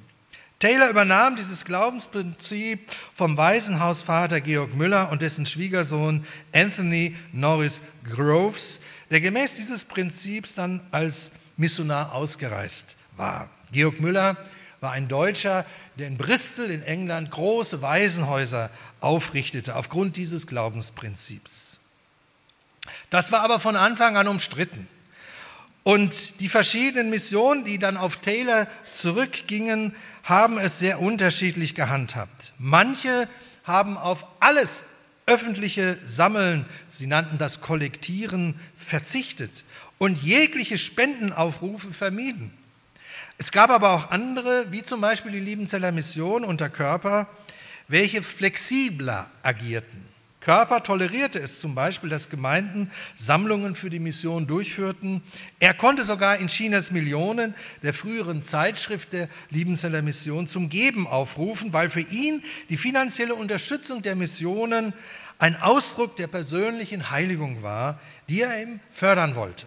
Taylor 0.63 0.89
übernahm 0.89 1.35
dieses 1.35 1.65
Glaubensprinzip 1.65 2.89
vom 3.13 3.35
Waisenhausvater 3.35 4.39
Georg 4.39 4.73
Müller 4.75 5.11
und 5.11 5.21
dessen 5.21 5.45
Schwiegersohn 5.45 6.25
Anthony 6.53 7.17
Norris 7.33 7.81
Groves, 8.09 8.79
der 9.11 9.19
gemäß 9.19 9.57
dieses 9.57 9.83
Prinzips 9.83 10.55
dann 10.55 10.81
als 10.89 11.33
Missionar 11.57 12.13
ausgereist 12.13 12.95
war. 13.17 13.49
Georg 13.73 13.99
Müller 13.99 14.37
war 14.83 14.91
ein 14.91 15.07
Deutscher, 15.07 15.65
der 15.97 16.07
in 16.07 16.17
Bristol 16.17 16.65
in 16.65 16.83
England 16.83 17.31
große 17.31 17.81
Waisenhäuser 17.81 18.69
aufrichtete 18.99 19.77
aufgrund 19.77 20.17
dieses 20.17 20.45
Glaubensprinzips. 20.45 21.79
Das 23.09 23.31
war 23.31 23.41
aber 23.41 23.61
von 23.61 23.77
Anfang 23.77 24.17
an 24.17 24.27
umstritten. 24.27 24.87
Und 25.83 26.41
die 26.41 26.49
verschiedenen 26.49 27.09
Missionen, 27.09 27.63
die 27.63 27.79
dann 27.79 27.95
auf 27.95 28.17
Taylor 28.17 28.67
zurückgingen, 28.91 29.95
haben 30.23 30.57
es 30.57 30.79
sehr 30.79 31.01
unterschiedlich 31.01 31.75
gehandhabt. 31.75 32.53
Manche 32.57 33.29
haben 33.63 33.97
auf 33.97 34.25
alles 34.41 34.85
öffentliche 35.25 35.97
Sammeln, 36.05 36.65
sie 36.87 37.07
nannten 37.07 37.37
das 37.37 37.61
Kollektieren, 37.61 38.59
verzichtet 38.75 39.63
und 39.97 40.21
jegliche 40.21 40.77
Spendenaufrufe 40.77 41.93
vermieden. 41.93 42.51
Es 43.37 43.51
gab 43.51 43.69
aber 43.69 43.91
auch 43.91 44.11
andere, 44.11 44.67
wie 44.71 44.83
zum 44.83 45.01
Beispiel 45.01 45.31
die 45.31 45.39
Liebenzeller 45.39 45.91
Mission 45.91 46.43
unter 46.43 46.69
Körper, 46.69 47.27
welche 47.87 48.23
flexibler 48.23 49.29
agierten. 49.41 50.13
Körper 50.43 50.83
tolerierte 50.83 51.39
es 51.39 51.61
zum 51.61 51.73
Beispiel, 51.73 52.09
dass 52.09 52.29
Gemeinden 52.29 52.91
Sammlungen 53.15 53.75
für 53.75 53.89
die 53.89 53.99
Mission 53.99 54.45
durchführten. 54.45 55.23
Er 55.59 55.73
konnte 55.73 56.03
sogar 56.03 56.37
in 56.37 56.47
Chinas 56.47 56.91
Millionen, 56.91 57.55
der 57.81 57.93
früheren 57.93 58.43
Zeitschrift 58.43 59.13
der 59.13 59.29
Liebenzeller 59.51 60.01
Mission, 60.01 60.45
zum 60.45 60.69
Geben 60.69 61.07
aufrufen, 61.07 61.71
weil 61.71 61.89
für 61.89 62.01
ihn 62.01 62.43
die 62.69 62.75
finanzielle 62.75 63.35
Unterstützung 63.35 64.01
der 64.01 64.17
Missionen 64.17 64.93
ein 65.39 65.55
Ausdruck 65.61 66.17
der 66.17 66.27
persönlichen 66.27 67.09
Heiligung 67.09 67.63
war, 67.63 67.99
die 68.27 68.41
er 68.41 68.61
ihm 68.61 68.81
fördern 68.89 69.35
wollte. 69.35 69.65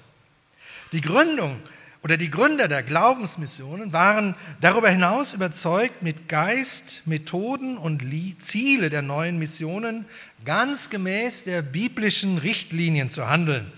Die 0.93 1.01
Gründung 1.01 1.61
oder 2.07 2.17
die 2.17 2.31
Gründer 2.31 2.69
der 2.69 2.85
Glaubensmissionen 2.85 3.93
waren 3.93 4.37
darüber 4.61 4.89
hinaus 4.89 5.33
überzeugt, 5.33 6.03
mit 6.03 6.29
Geist, 6.29 7.03
Methoden 7.05 7.77
und 7.77 8.01
Ziele 8.39 8.91
der 8.91 9.03
neuen 9.03 9.41
Missionen 9.41 10.05
ganz 10.45 10.89
gemäß 10.89 11.43
der 11.43 11.63
biblischen 11.63 12.39
Richtlinien 12.39 13.11
zu 13.11 13.29
handeln, 13.29 13.73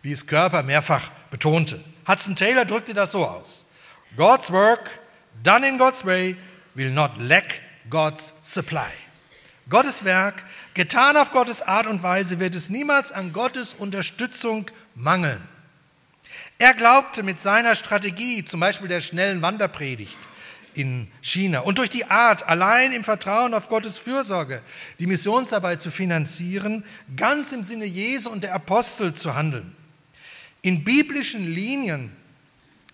wie 0.00 0.12
es 0.12 0.28
Körper 0.28 0.62
mehrfach 0.62 1.10
betonte. 1.32 1.80
Hudson 2.06 2.36
Taylor 2.36 2.64
drückte 2.64 2.94
das 2.94 3.10
so 3.10 3.26
aus. 3.26 3.66
God's 4.16 4.52
work, 4.52 4.88
done 5.42 5.66
in 5.66 5.76
God's 5.76 6.06
way, 6.06 6.36
will 6.74 6.92
not 6.92 7.10
lack 7.18 7.62
God's 7.90 8.32
supply. 8.42 8.92
Gottes 9.68 10.04
Werk, 10.04 10.44
getan 10.74 11.16
auf 11.16 11.32
Gottes 11.32 11.62
Art 11.62 11.88
und 11.88 12.04
Weise, 12.04 12.38
wird 12.38 12.54
es 12.54 12.70
niemals 12.70 13.10
an 13.10 13.32
Gottes 13.32 13.74
Unterstützung 13.74 14.70
mangeln. 14.94 15.40
Er 16.62 16.74
glaubte 16.74 17.24
mit 17.24 17.40
seiner 17.40 17.74
Strategie, 17.74 18.44
zum 18.44 18.60
Beispiel 18.60 18.86
der 18.86 19.00
schnellen 19.00 19.42
Wanderpredigt 19.42 20.16
in 20.74 21.10
China 21.20 21.58
und 21.58 21.78
durch 21.78 21.90
die 21.90 22.04
Art, 22.04 22.46
allein 22.46 22.92
im 22.92 23.02
Vertrauen 23.02 23.52
auf 23.52 23.68
Gottes 23.68 23.98
Fürsorge 23.98 24.62
die 25.00 25.08
Missionsarbeit 25.08 25.80
zu 25.80 25.90
finanzieren, 25.90 26.84
ganz 27.16 27.50
im 27.50 27.64
Sinne 27.64 27.84
Jesu 27.84 28.30
und 28.30 28.44
der 28.44 28.54
Apostel 28.54 29.12
zu 29.12 29.34
handeln. 29.34 29.74
In 30.60 30.84
biblischen 30.84 31.52
Linien 31.52 32.12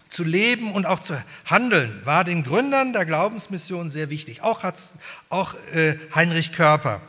zu 0.09 0.25
leben 0.25 0.73
und 0.73 0.87
auch 0.87 1.01
zu 1.01 1.23
handeln, 1.45 2.01
war 2.05 2.25
den 2.25 2.45
Gründern 2.45 2.95
der 2.95 3.05
Glaubensmission 3.05 3.91
sehr 3.91 4.09
wichtig, 4.09 4.41
auch, 4.41 4.65
auch 5.29 5.55
äh, 5.75 5.99
Heinrich 6.15 6.53
Körper. 6.53 7.03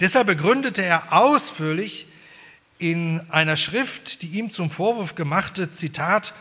Deshalb 0.00 0.26
begründete 0.26 0.82
er 0.82 1.12
ausführlich 1.12 2.08
in 2.80 3.20
einer 3.30 3.56
Schrift, 3.56 4.22
die 4.22 4.38
ihm 4.38 4.50
zum 4.50 4.70
Vorwurf 4.70 5.14
gemachte, 5.14 5.70
Zitat, 5.70 6.32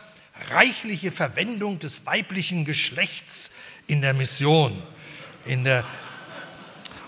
reichliche 0.52 1.12
Verwendung 1.12 1.80
des 1.80 2.06
weiblichen 2.06 2.64
Geschlechts 2.64 3.52
in 3.88 4.02
der 4.02 4.14
Mission. 4.14 4.82
In 5.46 5.66
der 5.66 5.86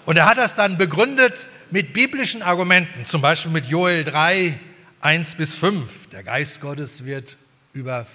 und 0.05 0.17
er 0.17 0.25
hat 0.25 0.37
das 0.37 0.55
dann 0.55 0.77
begründet 0.77 1.47
mit 1.69 1.93
biblischen 1.93 2.41
Argumenten, 2.41 3.05
zum 3.05 3.21
Beispiel 3.21 3.51
mit 3.51 3.67
Joel 3.67 4.03
3, 4.03 4.59
1 4.99 5.35
bis 5.35 5.55
5. 5.55 6.07
Der 6.07 6.23
Geist 6.23 6.59
Gottes 6.59 7.05
wird 7.05 7.37
über 7.71 8.05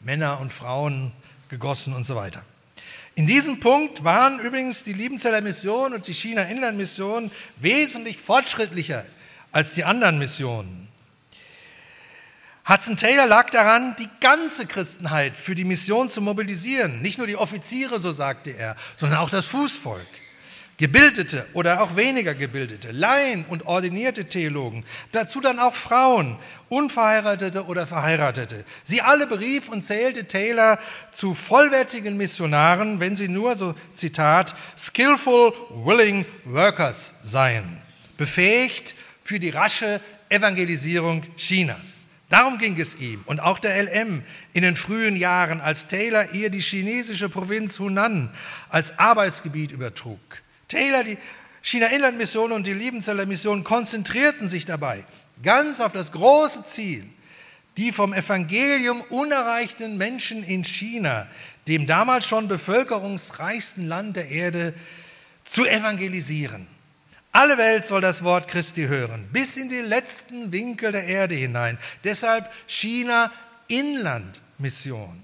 Männer 0.00 0.40
und 0.40 0.52
Frauen 0.52 1.12
gegossen 1.48 1.94
und 1.94 2.04
so 2.04 2.16
weiter. 2.16 2.42
In 3.14 3.26
diesem 3.26 3.60
Punkt 3.60 4.04
waren 4.04 4.40
übrigens 4.40 4.84
die 4.84 4.92
Liebenzeller 4.92 5.40
Mission 5.40 5.94
und 5.94 6.06
die 6.06 6.12
China 6.12 6.42
Inland 6.42 6.76
Mission 6.76 7.30
wesentlich 7.56 8.18
fortschrittlicher 8.18 9.04
als 9.52 9.74
die 9.74 9.84
anderen 9.84 10.18
Missionen. 10.18 10.88
Hudson 12.68 12.98
Taylor 12.98 13.26
lag 13.26 13.48
daran, 13.48 13.96
die 13.98 14.08
ganze 14.20 14.66
Christenheit 14.66 15.38
für 15.38 15.54
die 15.54 15.64
Mission 15.64 16.10
zu 16.10 16.20
mobilisieren. 16.20 17.00
Nicht 17.00 17.16
nur 17.16 17.26
die 17.26 17.36
Offiziere, 17.36 17.98
so 17.98 18.12
sagte 18.12 18.50
er, 18.50 18.76
sondern 18.96 19.20
auch 19.20 19.30
das 19.30 19.46
Fußvolk. 19.46 20.06
Gebildete 20.76 21.44
oder 21.54 21.82
auch 21.82 21.96
weniger 21.96 22.34
gebildete, 22.34 22.92
Laien 22.92 23.44
und 23.46 23.66
ordinierte 23.66 24.26
Theologen, 24.28 24.84
dazu 25.10 25.40
dann 25.40 25.58
auch 25.58 25.74
Frauen, 25.74 26.38
unverheiratete 26.68 27.64
oder 27.64 27.84
verheiratete. 27.84 28.64
Sie 28.84 29.00
alle 29.00 29.26
berief 29.26 29.68
und 29.68 29.82
zählte 29.82 30.28
Taylor 30.28 30.78
zu 31.10 31.34
vollwertigen 31.34 32.16
Missionaren, 32.16 33.00
wenn 33.00 33.16
sie 33.16 33.26
nur, 33.26 33.56
so 33.56 33.74
Zitat, 33.92 34.54
skillful, 34.76 35.52
willing 35.70 36.24
workers 36.44 37.14
seien, 37.24 37.82
befähigt 38.16 38.94
für 39.28 39.38
die 39.38 39.50
rasche 39.50 40.00
Evangelisierung 40.30 41.22
Chinas. 41.36 42.06
Darum 42.30 42.56
ging 42.56 42.80
es 42.80 42.96
ihm 42.96 43.22
und 43.26 43.40
auch 43.40 43.58
der 43.58 43.82
LM 43.82 44.22
in 44.54 44.62
den 44.62 44.74
frühen 44.74 45.16
Jahren, 45.16 45.60
als 45.60 45.86
Taylor 45.86 46.32
ihr 46.32 46.48
die 46.48 46.62
chinesische 46.62 47.28
Provinz 47.28 47.78
Hunan 47.78 48.30
als 48.70 48.98
Arbeitsgebiet 48.98 49.70
übertrug. 49.70 50.18
Taylor, 50.66 51.04
die 51.04 51.18
China-Inland-Mission 51.60 52.52
und 52.52 52.66
die 52.66 52.72
Liebenzeller 52.72 53.26
Mission 53.26 53.64
konzentrierten 53.64 54.48
sich 54.48 54.64
dabei 54.64 55.04
ganz 55.42 55.80
auf 55.80 55.92
das 55.92 56.12
große 56.12 56.64
Ziel, 56.64 57.04
die 57.76 57.92
vom 57.92 58.14
Evangelium 58.14 59.02
unerreichten 59.10 59.98
Menschen 59.98 60.42
in 60.42 60.64
China, 60.64 61.28
dem 61.66 61.86
damals 61.86 62.26
schon 62.26 62.48
bevölkerungsreichsten 62.48 63.88
Land 63.88 64.16
der 64.16 64.30
Erde, 64.30 64.72
zu 65.44 65.66
evangelisieren. 65.66 66.77
Alle 67.32 67.58
Welt 67.58 67.86
soll 67.86 68.00
das 68.00 68.24
Wort 68.24 68.48
Christi 68.48 68.86
hören, 68.86 69.28
bis 69.32 69.56
in 69.56 69.68
die 69.68 69.80
letzten 69.80 70.50
Winkel 70.50 70.92
der 70.92 71.04
Erde 71.04 71.34
hinein. 71.34 71.78
Deshalb 72.04 72.50
China 72.66 73.30
Inland 73.68 74.40
Mission. 74.58 75.22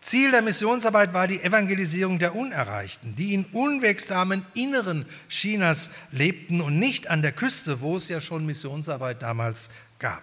Ziel 0.00 0.30
der 0.30 0.42
Missionsarbeit 0.42 1.14
war 1.14 1.26
die 1.26 1.42
Evangelisierung 1.42 2.20
der 2.20 2.36
Unerreichten, 2.36 3.16
die 3.16 3.34
in 3.34 3.44
unwegsamen 3.46 4.46
Inneren 4.54 5.04
Chinas 5.28 5.90
lebten 6.12 6.60
und 6.60 6.78
nicht 6.78 7.08
an 7.08 7.22
der 7.22 7.32
Küste, 7.32 7.80
wo 7.80 7.96
es 7.96 8.08
ja 8.08 8.20
schon 8.20 8.46
Missionsarbeit 8.46 9.22
damals 9.22 9.68
gab. 9.98 10.22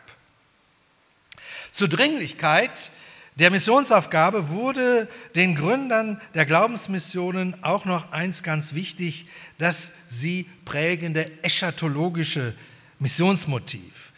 Zur 1.71 1.89
Dringlichkeit 1.89 2.91
der 3.35 3.49
Missionsaufgabe 3.49 4.49
wurde 4.49 5.07
den 5.35 5.55
Gründern 5.55 6.21
der 6.35 6.45
Glaubensmissionen 6.45 7.63
auch 7.63 7.85
noch 7.85 8.11
eins 8.11 8.43
ganz 8.43 8.73
wichtig, 8.73 9.27
dass 9.57 9.93
sie 10.07 10.47
prägende 10.65 11.31
eschatologische 11.41 12.53
Missionsmotiv. 12.99 14.13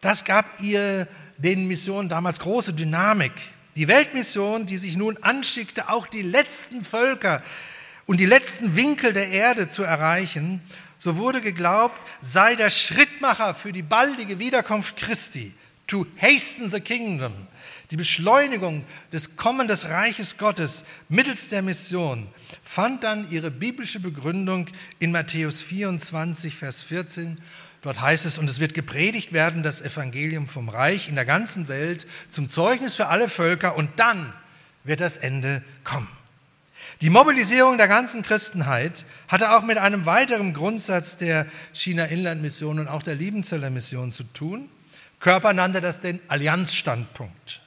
Das 0.00 0.24
gab 0.24 0.60
ihr 0.60 1.08
den 1.36 1.66
Missionen 1.66 2.08
damals 2.08 2.38
große 2.38 2.74
Dynamik. 2.74 3.32
Die 3.74 3.88
Weltmission, 3.88 4.66
die 4.66 4.78
sich 4.78 4.96
nun 4.96 5.16
anschickte, 5.22 5.88
auch 5.88 6.06
die 6.06 6.22
letzten 6.22 6.84
Völker 6.84 7.42
und 8.06 8.20
die 8.20 8.26
letzten 8.26 8.76
Winkel 8.76 9.12
der 9.12 9.30
Erde 9.30 9.66
zu 9.66 9.82
erreichen, 9.82 10.62
so 10.96 11.16
wurde 11.16 11.40
geglaubt, 11.40 11.98
sei 12.20 12.54
der 12.54 12.70
Schrittmacher 12.70 13.54
für 13.54 13.72
die 13.72 13.82
baldige 13.82 14.38
Wiederkunft 14.38 14.96
Christi, 14.96 15.52
to 15.86 16.06
hasten 16.18 16.70
the 16.70 16.80
kingdom, 16.80 17.32
die 17.90 17.96
Beschleunigung 17.96 18.84
des 19.12 19.36
Kommen 19.36 19.68
des 19.68 19.88
Reiches 19.88 20.38
Gottes 20.38 20.84
mittels 21.08 21.48
der 21.48 21.62
Mission, 21.62 22.26
fand 22.62 23.04
dann 23.04 23.30
ihre 23.30 23.50
biblische 23.50 24.00
Begründung 24.00 24.66
in 24.98 25.12
Matthäus 25.12 25.60
24, 25.60 26.56
Vers 26.56 26.82
14 26.82 27.38
Dort 27.84 28.00
heißt 28.00 28.24
es, 28.24 28.38
und 28.38 28.48
es 28.48 28.60
wird 28.60 28.72
gepredigt 28.72 29.34
werden, 29.34 29.62
das 29.62 29.82
Evangelium 29.82 30.48
vom 30.48 30.70
Reich 30.70 31.10
in 31.10 31.16
der 31.16 31.26
ganzen 31.26 31.68
Welt 31.68 32.06
zum 32.30 32.48
Zeugnis 32.48 32.94
für 32.94 33.08
alle 33.08 33.28
Völker 33.28 33.76
und 33.76 33.90
dann 33.96 34.32
wird 34.84 35.02
das 35.02 35.18
Ende 35.18 35.62
kommen. 35.84 36.08
Die 37.02 37.10
Mobilisierung 37.10 37.76
der 37.76 37.86
ganzen 37.86 38.22
Christenheit 38.22 39.04
hatte 39.28 39.54
auch 39.54 39.64
mit 39.64 39.76
einem 39.76 40.06
weiteren 40.06 40.54
Grundsatz 40.54 41.18
der 41.18 41.44
China-Inland-Mission 41.74 42.78
und 42.78 42.88
auch 42.88 43.02
der 43.02 43.16
Liebenzeller 43.16 43.68
Mission 43.68 44.10
zu 44.10 44.24
tun. 44.24 44.70
Körper 45.20 45.52
nannte 45.52 45.82
das 45.82 46.00
den 46.00 46.20
Allianzstandpunkt. 46.28 47.60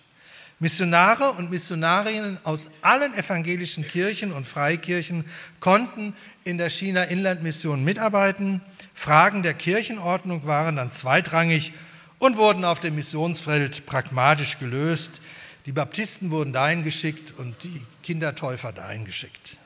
Missionare 0.60 1.34
und 1.34 1.52
Missionarinnen 1.52 2.40
aus 2.44 2.72
allen 2.82 3.14
evangelischen 3.14 3.88
Kirchen 3.88 4.32
und 4.32 4.48
Freikirchen 4.48 5.26
konnten 5.60 6.16
in 6.44 6.58
der 6.58 6.72
China-Inland-Mission 6.72 7.84
mitarbeiten. 7.84 8.62
Fragen 8.96 9.44
der 9.44 9.54
Kirchenordnung 9.54 10.48
waren 10.48 10.78
dann 10.78 10.90
zweitrangig 10.90 11.74
und 12.18 12.38
wurden 12.38 12.66
auf 12.66 12.80
dem 12.80 12.96
Missionsfeld 12.96 13.86
pragmatisch 13.86 14.58
gelöst. 14.58 15.22
Die 15.68 15.72
Baptisten 15.72 16.32
wurden 16.32 16.54
dahin 16.54 16.84
geschickt 16.84 17.36
und 17.38 17.64
die 17.64 17.84
Kindertäufer 18.02 18.72
dahin 18.72 19.06
geschickt. 19.06 19.58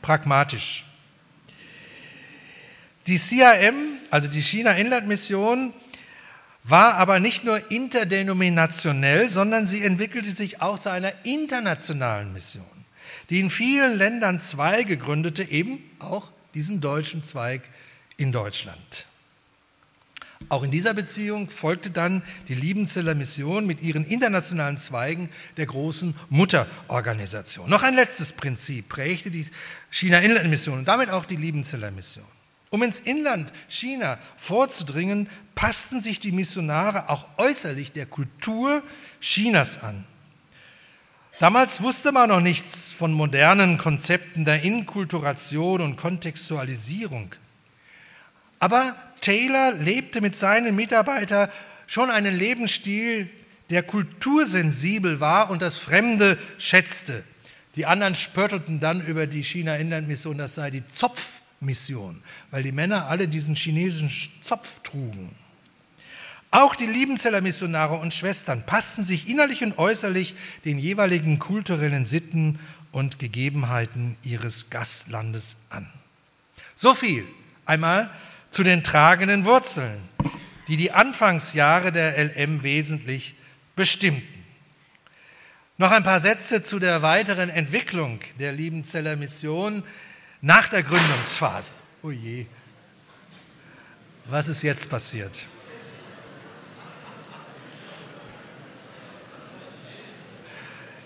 Pragmatisch. 0.00 0.86
Die 3.06 3.18
CIM, 3.18 3.98
also 4.10 4.28
die 4.28 4.42
China-Inland-Mission, 4.42 5.72
war 6.64 6.94
aber 6.94 7.18
nicht 7.18 7.44
nur 7.44 7.70
interdenominationell, 7.70 9.28
sondern 9.28 9.66
sie 9.66 9.84
entwickelte 9.84 10.30
sich 10.30 10.62
auch 10.62 10.78
zu 10.78 10.90
einer 10.90 11.12
internationalen 11.24 12.32
Mission, 12.32 12.64
die 13.30 13.40
in 13.40 13.50
vielen 13.50 13.96
Ländern 13.96 14.40
Zweige 14.40 14.96
gründete, 14.96 15.42
eben 15.42 15.78
auch 15.98 16.30
diesen 16.54 16.80
deutschen 16.80 17.24
Zweig 17.24 17.62
in 18.16 18.32
Deutschland. 18.32 19.06
Auch 20.48 20.62
in 20.64 20.70
dieser 20.70 20.94
Beziehung 20.94 21.48
folgte 21.48 21.90
dann 21.90 22.22
die 22.48 22.54
Liebenzeller 22.54 23.14
Mission 23.14 23.66
mit 23.66 23.80
ihren 23.80 24.04
internationalen 24.04 24.76
Zweigen 24.76 25.30
der 25.56 25.66
großen 25.66 26.14
Mutterorganisation. 26.30 27.70
Noch 27.70 27.82
ein 27.82 27.94
letztes 27.94 28.32
Prinzip 28.32 28.88
prägte 28.88 29.30
die 29.30 29.46
China-Inland-Mission 29.90 30.80
und 30.80 30.88
damit 30.88 31.10
auch 31.10 31.24
die 31.24 31.36
Liebenzeller 31.36 31.90
Mission. 31.90 32.26
Um 32.70 32.82
ins 32.82 33.00
Inland 33.00 33.52
China 33.68 34.18
vorzudringen, 34.36 35.28
passten 35.54 36.00
sich 36.00 36.20
die 36.20 36.32
Missionare 36.32 37.08
auch 37.08 37.26
äußerlich 37.36 37.92
der 37.92 38.06
Kultur 38.06 38.82
Chinas 39.20 39.82
an. 39.82 40.04
Damals 41.38 41.82
wusste 41.82 42.12
man 42.12 42.28
noch 42.28 42.40
nichts 42.40 42.92
von 42.92 43.12
modernen 43.12 43.78
Konzepten 43.78 44.44
der 44.44 44.62
Inkulturation 44.62 45.80
und 45.80 45.96
Kontextualisierung. 45.96 47.34
Aber 48.58 48.94
Taylor 49.20 49.72
lebte 49.72 50.20
mit 50.20 50.36
seinen 50.36 50.76
Mitarbeitern 50.76 51.48
schon 51.86 52.10
einen 52.10 52.36
Lebensstil, 52.36 53.28
der 53.70 53.82
kultursensibel 53.82 55.18
war 55.18 55.50
und 55.50 55.62
das 55.62 55.78
Fremde 55.78 56.38
schätzte. 56.58 57.24
Die 57.74 57.86
anderen 57.86 58.14
spöttelten 58.14 58.80
dann 58.80 59.04
über 59.04 59.26
die 59.26 59.42
China-Inland-Mission, 59.42 60.38
das 60.38 60.54
sei 60.54 60.70
die 60.70 60.86
Zopfmission, 60.86 62.22
weil 62.50 62.62
die 62.62 62.72
Männer 62.72 63.06
alle 63.08 63.28
diesen 63.28 63.54
chinesischen 63.54 64.30
Zopf 64.42 64.80
trugen. 64.80 65.34
Auch 66.54 66.76
die 66.76 66.86
Liebenzeller 66.86 67.40
Missionare 67.40 67.94
und 67.94 68.12
Schwestern 68.12 68.66
passten 68.66 69.02
sich 69.02 69.26
innerlich 69.26 69.64
und 69.64 69.78
äußerlich 69.78 70.34
den 70.66 70.78
jeweiligen 70.78 71.38
kulturellen 71.38 72.04
Sitten 72.04 72.60
und 72.92 73.18
Gegebenheiten 73.18 74.18
ihres 74.22 74.68
Gastlandes 74.68 75.56
an. 75.70 75.90
So 76.76 76.94
viel 76.94 77.24
einmal 77.64 78.10
zu 78.50 78.62
den 78.62 78.84
tragenden 78.84 79.46
Wurzeln, 79.46 79.96
die 80.68 80.76
die 80.76 80.92
Anfangsjahre 80.92 81.90
der 81.90 82.22
LM 82.22 82.62
wesentlich 82.62 83.34
bestimmten. 83.74 84.44
Noch 85.78 85.90
ein 85.90 86.04
paar 86.04 86.20
Sätze 86.20 86.62
zu 86.62 86.78
der 86.78 87.00
weiteren 87.00 87.48
Entwicklung 87.48 88.20
der 88.38 88.52
Liebenzeller 88.52 89.16
Mission 89.16 89.82
nach 90.42 90.68
der 90.68 90.82
Gründungsphase. 90.82 91.72
Oh 92.02 92.10
je, 92.10 92.44
was 94.26 94.48
ist 94.48 94.62
jetzt 94.62 94.90
passiert? 94.90 95.46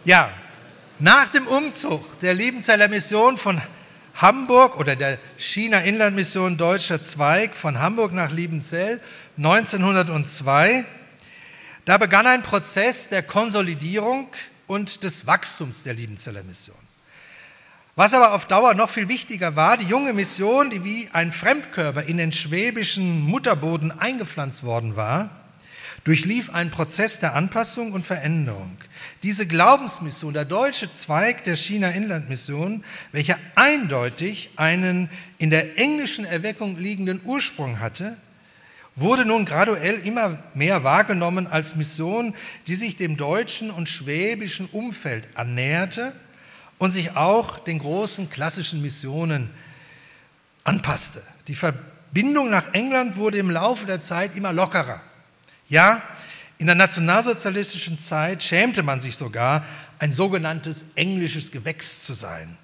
Ja, 0.07 0.31
nach 1.01 1.31
dem 1.31 1.49
Umzug 1.49 2.21
der 2.21 2.33
Liebenzeller 2.33 2.87
Mission 2.87 3.37
von 3.37 3.61
Hamburg 4.15 4.79
oder 4.79 4.95
der 4.95 5.19
China-Inlandmission 5.37 6.57
Deutscher 6.57 7.03
Zweig 7.03 7.57
von 7.57 7.81
Hamburg 7.81 8.13
nach 8.13 8.31
Liebenzell 8.31 9.01
1902, 9.37 10.85
da 11.87 11.99
begann 11.99 12.29
ein 12.29 12.45
Prozess 12.45 13.09
der 13.09 13.25
Konsolidierung 13.25 14.29
und 14.69 15.03
des 15.03 15.27
Wachstums 15.27 15.83
der 15.83 15.95
Liebenzeller 15.95 16.45
Mission. 16.45 16.77
Was 17.97 18.15
aber 18.15 18.33
auf 18.33 18.47
Dauer 18.47 18.75
noch 18.75 18.91
viel 18.91 19.09
wichtiger 19.09 19.57
war, 19.57 19.77
die 19.77 19.87
junge 19.87 20.13
Mission, 20.13 20.71
die 20.71 20.85
wie 20.85 21.11
ein 21.15 21.33
Fremdkörper 21.33 22.05
in 22.05 22.19
den 22.19 22.31
schwäbischen 22.31 23.23
Mutterboden 23.23 23.91
eingepflanzt 23.91 24.63
worden 24.63 24.95
war, 24.95 25.31
durchlief 26.07 26.51
einen 26.55 26.71
Prozess 26.71 27.19
der 27.19 27.35
Anpassung 27.35 27.91
und 27.91 28.07
Veränderung. 28.07 28.79
Diese 29.25 29.45
Glaubensmission, 29.45 30.33
der 30.33 30.45
deutsche 30.45 30.95
Zweig 30.95 31.43
der 31.43 31.57
China-Inland-Mission, 31.57 32.85
welcher 33.11 33.37
eindeutig 33.57 34.51
einen 34.55 35.11
in 35.39 35.51
der 35.51 35.79
englischen 35.79 36.25
Erweckung 36.25 36.77
liegenden 36.79 37.21
Ursprung 37.25 37.81
hatte, 37.81 38.17
wurde 38.95 39.25
nun 39.25 39.47
graduell 39.47 39.97
immer 39.97 40.39
mehr 40.55 40.85
wahrgenommen 40.85 41.49
als 41.49 41.75
Mission, 41.75 42.37
die 42.69 42.77
sich 42.77 42.95
dem 42.95 43.17
deutschen 43.17 43.73
und 43.73 43.89
schwäbischen 43.89 44.67
Umfeld 44.67 45.27
annäherte 45.35 46.13
und 46.79 46.93
sich 46.93 47.17
auch 47.17 47.59
den 47.59 47.81
großen 47.81 48.31
klassischen 48.31 48.81
Missionen 48.81 49.51
anpasste. 50.63 51.21
Die 51.49 51.57
Verbindung 51.57 52.49
nach 52.49 52.75
England 52.75 53.17
wurde 53.17 53.39
im 53.39 53.51
Laufe 53.51 53.87
der 53.87 54.01
Zeit 54.01 54.37
immer 54.37 54.53
lockerer. 54.53 55.01
Ja, 55.69 56.03
in 56.59 56.67
der 56.67 56.77
nationalsozialistischen 56.77 57.99
Zeit 57.99 58.43
schämte 58.43 58.83
man 58.83 59.01
sich 59.01 59.17
sogar, 59.17 59.65
ein 59.99 60.13
sogenanntes 60.13 60.85
englisches 60.95 61.51
Gewächs 61.51 62.03
zu 62.05 62.13
sein. 62.13 62.57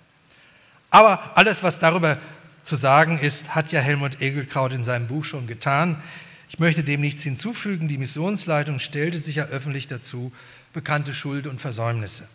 Aber 0.91 1.37
alles, 1.37 1.63
was 1.63 1.79
darüber 1.79 2.19
zu 2.63 2.77
sagen 2.77 3.19
ist, 3.19 3.55
hat 3.55 3.73
ja 3.73 3.81
Helmut 3.81 4.21
Egelkraut 4.21 4.73
in 4.73 4.85
seinem 4.85 5.09
Buch 5.09 5.25
schon 5.25 5.47
getan. 5.47 6.01
Ich 6.49 6.59
möchte 6.59 6.85
dem 6.85 7.01
nichts 7.01 7.23
hinzufügen. 7.23 7.89
Die 7.89 7.99
Missionsleitung 7.99 8.79
stellte 8.79 9.19
sich 9.19 9.37
ja 9.37 9.47
öffentlich 9.47 9.89
dazu 9.89 10.33
bekannte 10.73 11.15
Schuld 11.15 11.47
und 11.47 11.61
Versäumnisse. 11.61 12.29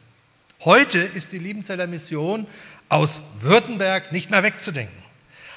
Heute 0.61 0.99
ist 0.99 1.33
die 1.33 1.39
Liebenzeller 1.39 1.87
Mission 1.87 2.47
aus 2.89 3.21
Württemberg 3.39 4.11
nicht 4.11 4.31
mehr 4.31 4.43
wegzudenken. 4.43 4.95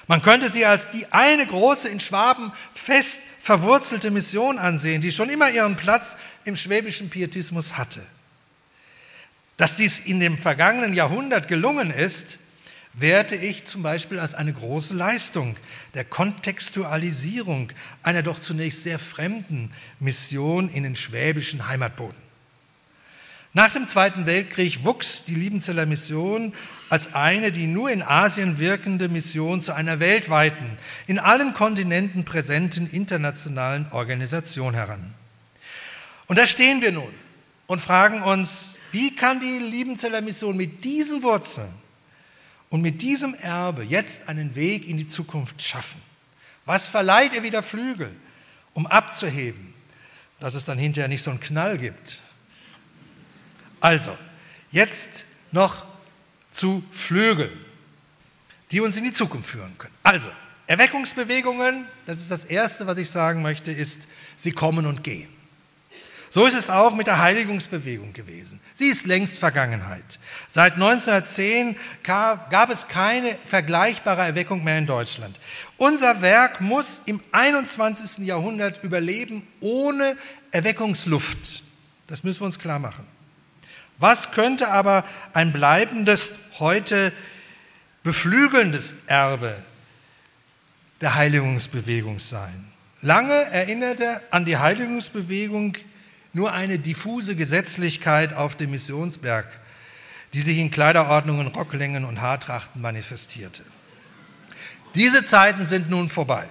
Man 0.07 0.23
könnte 0.23 0.51
sie 0.51 0.67
als 0.67 0.91
die 0.91 1.07
eine 1.11 1.47
große 1.47 1.89
in 1.89 2.01
Schwaben 2.01 2.53
fest 2.75 3.21
verwurzelte 3.41 4.11
Mission 4.11 4.59
ansehen, 4.59 5.01
die 5.01 5.11
schon 5.11 5.31
immer 5.31 5.51
ihren 5.51 5.77
Platz 5.77 6.17
im 6.45 6.57
schwäbischen 6.57 7.11
Pietismus 7.11 7.79
hatte. 7.79 8.03
Dass 9.57 9.77
dies 9.77 9.99
in 9.99 10.21
dem 10.21 10.39
vergangenen 10.39 10.95
Jahrhundert 10.95 11.49
gelungen 11.49 11.91
ist, 11.91 12.39
werte 12.93 13.37
ich 13.37 13.65
zum 13.65 13.83
Beispiel 13.83 14.19
als 14.19 14.35
eine 14.35 14.53
große 14.53 14.95
Leistung 14.95 15.57
der 15.95 16.05
Kontextualisierung 16.05 17.73
einer 18.03 18.23
doch 18.23 18.39
zunächst 18.39 18.83
sehr 18.83 18.99
fremden 18.99 19.73
Mission 20.01 20.69
in 20.69 20.83
den 20.83 20.97
schwäbischen 20.97 21.67
Heimatboden. 21.69 22.19
Nach 23.53 23.73
dem 23.73 23.87
Zweiten 23.87 24.27
Weltkrieg 24.27 24.85
wuchs 24.85 25.25
die 25.25 25.35
Liebenzeller 25.35 25.87
Mission 25.87 26.53
als 26.91 27.15
eine, 27.15 27.53
die 27.53 27.69
nur 27.69 27.91
in 27.91 28.03
Asien 28.03 28.59
wirkende 28.59 29.09
Mission 29.09 29.61
zu 29.61 29.73
einer 29.73 30.01
weltweiten, 30.01 30.77
in 31.07 31.21
allen 31.21 31.55
Kontinenten 31.55 32.25
präsenten 32.25 32.91
internationalen 32.91 33.91
Organisation 33.93 34.75
heran. 34.75 35.15
Und 36.27 36.37
da 36.37 36.47
stehen 36.47 36.83
wir 36.83 36.91
nun 36.91 37.13
und 37.69 37.81
fragen 37.81 38.23
uns, 38.23 38.77
wie 38.91 39.15
kann 39.15 39.39
die 39.39 39.61
Liebenzeller 39.61 40.21
Mission 40.21 40.57
mit 40.57 40.85
diesen 40.85 41.23
Wurzeln 41.23 41.73
und 42.71 42.83
mit 42.83 43.03
diesem 43.03 43.35
Erbe 43.35 43.85
jetzt 43.85 44.29
einen 44.29 44.57
Weg 44.57 44.89
in 44.89 44.99
die 44.99 45.07
Zukunft 45.07 45.63
schaffen? 45.63 46.03
Was 46.67 46.89
verleiht 46.89 47.35
ihr 47.35 47.45
wieder 47.45 47.63
Flügel, 47.63 48.11
um 48.75 48.89
abzuheben, 48.89 49.75
dass 50.41 50.55
es 50.55 50.65
dann 50.65 50.79
hinterher 50.79 51.09
nicht 51.09 51.23
so 51.23 51.31
einen 51.31 51.41
Knall 51.41 51.79
gibt? 51.79 52.21
Also, 53.81 54.17
jetzt 54.73 55.27
noch 55.53 55.90
zu 56.51 56.83
Flügeln, 56.91 57.59
die 58.71 58.81
uns 58.81 58.97
in 58.97 59.05
die 59.05 59.13
Zukunft 59.13 59.51
führen 59.51 59.77
können. 59.79 59.95
Also, 60.03 60.31
Erweckungsbewegungen, 60.67 61.87
das 62.07 62.21
ist 62.21 62.31
das 62.31 62.45
Erste, 62.45 62.87
was 62.87 62.97
ich 62.99 63.11
sagen 63.11 63.43
möchte, 63.43 63.73
ist, 63.73 64.07
sie 64.37 64.53
kommen 64.53 64.87
und 64.87 65.03
gehen. 65.03 65.29
So 66.33 66.47
ist 66.47 66.55
es 66.55 66.71
auch 66.71 66.95
mit 66.95 67.09
der 67.09 67.19
Heiligungsbewegung 67.19 68.13
gewesen. 68.13 68.61
Sie 68.73 68.87
ist 68.87 69.07
längst 69.09 69.41
Vergangenheit. 69.41 70.21
Seit 70.47 70.75
1910 70.75 71.75
gab 72.05 72.71
es 72.71 72.87
keine 72.87 73.37
vergleichbare 73.47 74.23
Erweckung 74.23 74.63
mehr 74.63 74.79
in 74.79 74.87
Deutschland. 74.87 75.41
Unser 75.77 76.23
Werk 76.23 76.61
muss 76.61 77.03
im 77.07 77.21
21. 77.33 78.25
Jahrhundert 78.25 78.85
überleben 78.85 79.45
ohne 79.59 80.17
Erweckungsluft. 80.53 81.65
Das 82.07 82.23
müssen 82.23 82.43
wir 82.43 82.47
uns 82.47 82.61
klar 82.61 82.79
machen. 82.79 83.05
Was 84.01 84.33
könnte 84.33 84.69
aber 84.69 85.05
ein 85.35 85.53
bleibendes, 85.53 86.31
heute 86.59 87.13
beflügelndes 88.03 88.95
Erbe 89.07 89.55
der 91.03 91.15
Heiligungsbewegung 91.15 92.19
sein? 92.19 92.65
Lange 93.03 93.33
erinnerte 93.53 94.23
an 94.31 94.47
die 94.47 94.57
Heiligungsbewegung 94.57 95.77
nur 96.33 96.53
eine 96.53 96.79
diffuse 96.79 97.37
Gesetzlichkeit 97.37 98.33
auf 98.33 98.57
dem 98.57 98.71
Missionsberg, 98.71 99.47
die 100.33 100.41
sich 100.41 100.59
in 100.59 100.71
Kleiderordnungen, 100.71 101.49
Rocklängen 101.49 102.07
und 102.07 102.23
Haartrachten 102.23 102.81
manifestierte. 102.81 103.65
Diese 104.95 105.25
Zeiten 105.25 105.65
sind 105.67 105.91
nun 105.91 106.09
vorbei. 106.09 106.49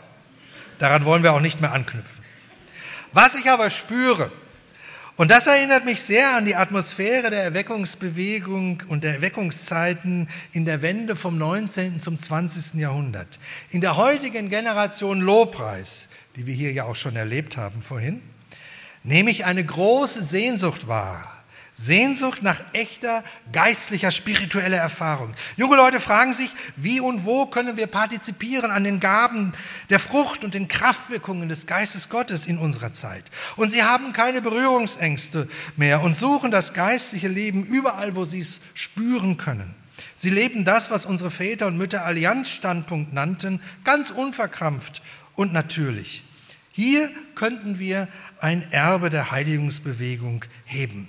Daran 0.77 1.03
wollen 1.03 1.23
wir 1.23 1.33
auch 1.33 1.41
nicht 1.41 1.61
mehr 1.61 1.73
anknüpfen. 1.73 2.23
Was 3.11 3.35
ich 3.35 3.49
aber 3.49 3.71
spüre, 3.71 4.31
und 5.19 5.31
das 5.31 5.47
erinnert 5.47 5.83
mich 5.83 5.99
sehr 5.99 6.37
an 6.37 6.45
die 6.45 6.55
Atmosphäre 6.55 7.29
der 7.29 7.43
Erweckungsbewegung 7.43 8.83
und 8.87 9.03
der 9.03 9.15
Erweckungszeiten 9.15 10.29
in 10.53 10.63
der 10.63 10.81
Wende 10.81 11.17
vom 11.17 11.37
19. 11.37 11.99
zum 11.99 12.17
20. 12.17 12.79
Jahrhundert. 12.79 13.37
In 13.69 13.81
der 13.81 13.97
heutigen 13.97 14.49
Generation 14.49 15.19
Lobpreis, 15.19 16.07
die 16.37 16.47
wir 16.47 16.53
hier 16.53 16.71
ja 16.71 16.85
auch 16.85 16.95
schon 16.95 17.17
erlebt 17.17 17.57
haben 17.57 17.81
vorhin, 17.81 18.21
nehme 19.03 19.29
ich 19.29 19.43
eine 19.43 19.61
große 19.61 20.23
Sehnsucht 20.23 20.87
wahr 20.87 21.38
Sehnsucht 21.79 22.43
nach 22.43 22.59
echter 22.73 23.23
geistlicher, 23.53 24.11
spiritueller 24.11 24.75
Erfahrung. 24.75 25.33
Junge 25.55 25.77
Leute 25.77 26.01
fragen 26.01 26.33
sich, 26.33 26.49
wie 26.75 26.99
und 26.99 27.23
wo 27.23 27.45
können 27.45 27.77
wir 27.77 27.87
partizipieren 27.87 28.69
an 28.69 28.83
den 28.83 28.99
Gaben 28.99 29.53
der 29.89 29.99
Frucht 29.99 30.43
und 30.43 30.55
den 30.55 30.67
Kraftwirkungen 30.67 31.47
des 31.47 31.67
Geistes 31.67 32.09
Gottes 32.09 32.47
in 32.47 32.57
unserer 32.57 32.91
Zeit. 32.91 33.23
Und 33.55 33.69
sie 33.69 33.81
haben 33.81 34.11
keine 34.11 34.41
Berührungsängste 34.41 35.47
mehr 35.77 36.01
und 36.01 36.17
suchen 36.17 36.51
das 36.51 36.73
geistliche 36.73 37.29
Leben 37.29 37.63
überall, 37.63 38.13
wo 38.13 38.25
sie 38.25 38.41
es 38.41 38.59
spüren 38.73 39.37
können. 39.37 39.73
Sie 40.15 40.31
leben 40.31 40.65
das, 40.65 40.91
was 40.91 41.05
unsere 41.05 41.31
Väter 41.31 41.67
und 41.67 41.77
Mütter 41.77 42.03
Allianzstandpunkt 42.03 43.13
nannten, 43.13 43.61
ganz 43.85 44.09
unverkrampft 44.09 45.01
und 45.35 45.53
natürlich. 45.53 46.25
Hier 46.73 47.09
könnten 47.35 47.79
wir 47.79 48.09
ein 48.41 48.69
Erbe 48.73 49.09
der 49.09 49.31
Heiligungsbewegung 49.31 50.43
heben. 50.65 51.07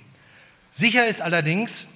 Sicher 0.71 1.05
ist 1.05 1.21
allerdings, 1.21 1.89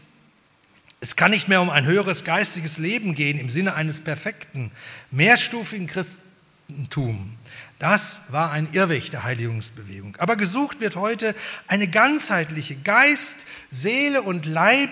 es 0.99 1.15
kann 1.15 1.31
nicht 1.31 1.47
mehr 1.47 1.61
um 1.61 1.71
ein 1.71 1.85
höheres 1.85 2.23
geistiges 2.23 2.77
Leben 2.77 3.15
gehen 3.15 3.39
im 3.39 3.49
Sinne 3.49 3.73
eines 3.73 4.01
perfekten, 4.01 4.71
mehrstufigen 5.09 5.87
Christ 5.87 6.21
Christentum. 6.67 7.37
Das 7.77 8.23
war 8.31 8.51
ein 8.51 8.67
Irrweg 8.71 9.11
der 9.11 9.23
Heiligungsbewegung. 9.23 10.15
Aber 10.17 10.35
gesucht 10.35 10.79
wird 10.79 10.95
heute 10.95 11.35
eine 11.67 11.87
ganzheitliche 11.87 12.75
Geist, 12.75 13.45
Seele 13.69 14.21
und 14.21 14.45
Leib 14.45 14.89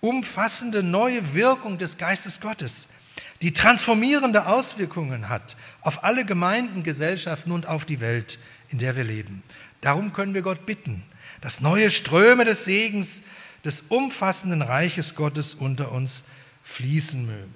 umfassende 0.00 0.82
neue 0.82 1.34
Wirkung 1.34 1.78
des 1.78 1.96
Geistes 1.96 2.40
Gottes, 2.40 2.88
die 3.40 3.52
transformierende 3.52 4.46
Auswirkungen 4.46 5.28
hat 5.28 5.56
auf 5.80 6.04
alle 6.04 6.24
Gemeinden, 6.24 6.82
Gesellschaften 6.82 7.52
und 7.52 7.66
auf 7.66 7.84
die 7.84 8.00
Welt, 8.00 8.38
in 8.68 8.78
der 8.78 8.96
wir 8.96 9.04
leben. 9.04 9.42
Darum 9.80 10.12
können 10.12 10.34
wir 10.34 10.42
Gott 10.42 10.66
bitten, 10.66 11.02
dass 11.44 11.60
neue 11.60 11.90
Ströme 11.90 12.46
des 12.46 12.64
Segens 12.64 13.22
des 13.66 13.82
umfassenden 13.82 14.62
Reiches 14.62 15.14
Gottes 15.14 15.52
unter 15.52 15.92
uns 15.92 16.24
fließen 16.62 17.26
mögen. 17.26 17.54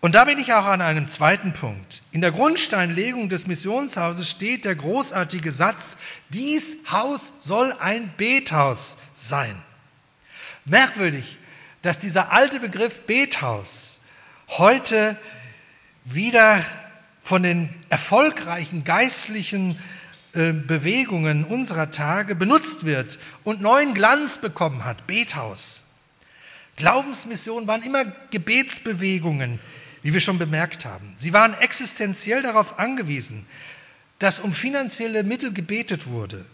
Und 0.00 0.14
da 0.14 0.26
bin 0.26 0.38
ich 0.38 0.52
auch 0.52 0.66
an 0.66 0.82
einem 0.82 1.08
zweiten 1.08 1.54
Punkt. 1.54 2.02
In 2.12 2.20
der 2.20 2.30
Grundsteinlegung 2.30 3.30
des 3.30 3.46
Missionshauses 3.46 4.28
steht 4.28 4.66
der 4.66 4.74
großartige 4.74 5.50
Satz, 5.50 5.96
dies 6.28 6.76
Haus 6.90 7.32
soll 7.38 7.72
ein 7.80 8.12
Bethaus 8.18 8.98
sein. 9.14 9.56
Merkwürdig, 10.66 11.38
dass 11.80 11.98
dieser 11.98 12.32
alte 12.32 12.60
Begriff 12.60 13.06
Bethaus 13.06 14.00
heute 14.48 15.16
wieder 16.04 16.62
von 17.22 17.42
den 17.42 17.70
erfolgreichen 17.88 18.84
geistlichen 18.84 19.82
Bewegungen 20.36 21.44
unserer 21.44 21.90
Tage 21.90 22.34
benutzt 22.34 22.84
wird 22.84 23.18
und 23.42 23.60
neuen 23.60 23.94
Glanz 23.94 24.38
bekommen 24.38 24.84
hat. 24.84 25.06
Bethaus. 25.06 25.84
Glaubensmissionen 26.76 27.66
waren 27.66 27.82
immer 27.82 28.04
Gebetsbewegungen, 28.30 29.58
wie 30.02 30.12
wir 30.12 30.20
schon 30.20 30.38
bemerkt 30.38 30.84
haben. 30.84 31.14
Sie 31.16 31.32
waren 31.32 31.54
existenziell 31.54 32.42
darauf 32.42 32.78
angewiesen, 32.78 33.46
dass 34.18 34.38
um 34.38 34.52
finanzielle 34.52 35.24
Mittel 35.24 35.52
gebetet 35.52 36.06
wurde. 36.06 36.44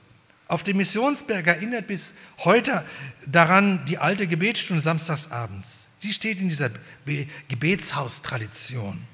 Auf 0.49 0.63
dem 0.63 0.77
Missionsberg 0.77 1.47
erinnert 1.47 1.87
bis 1.87 2.15
heute 2.39 2.85
daran 3.27 3.85
die 3.87 3.99
alte 3.99 4.27
Gebetsstunde 4.27 4.83
samstagsabends. 4.83 5.89
Sie 5.99 6.13
steht 6.13 6.41
in 6.41 6.49
dieser 6.49 6.71
Gebetshaustradition. 7.49 9.12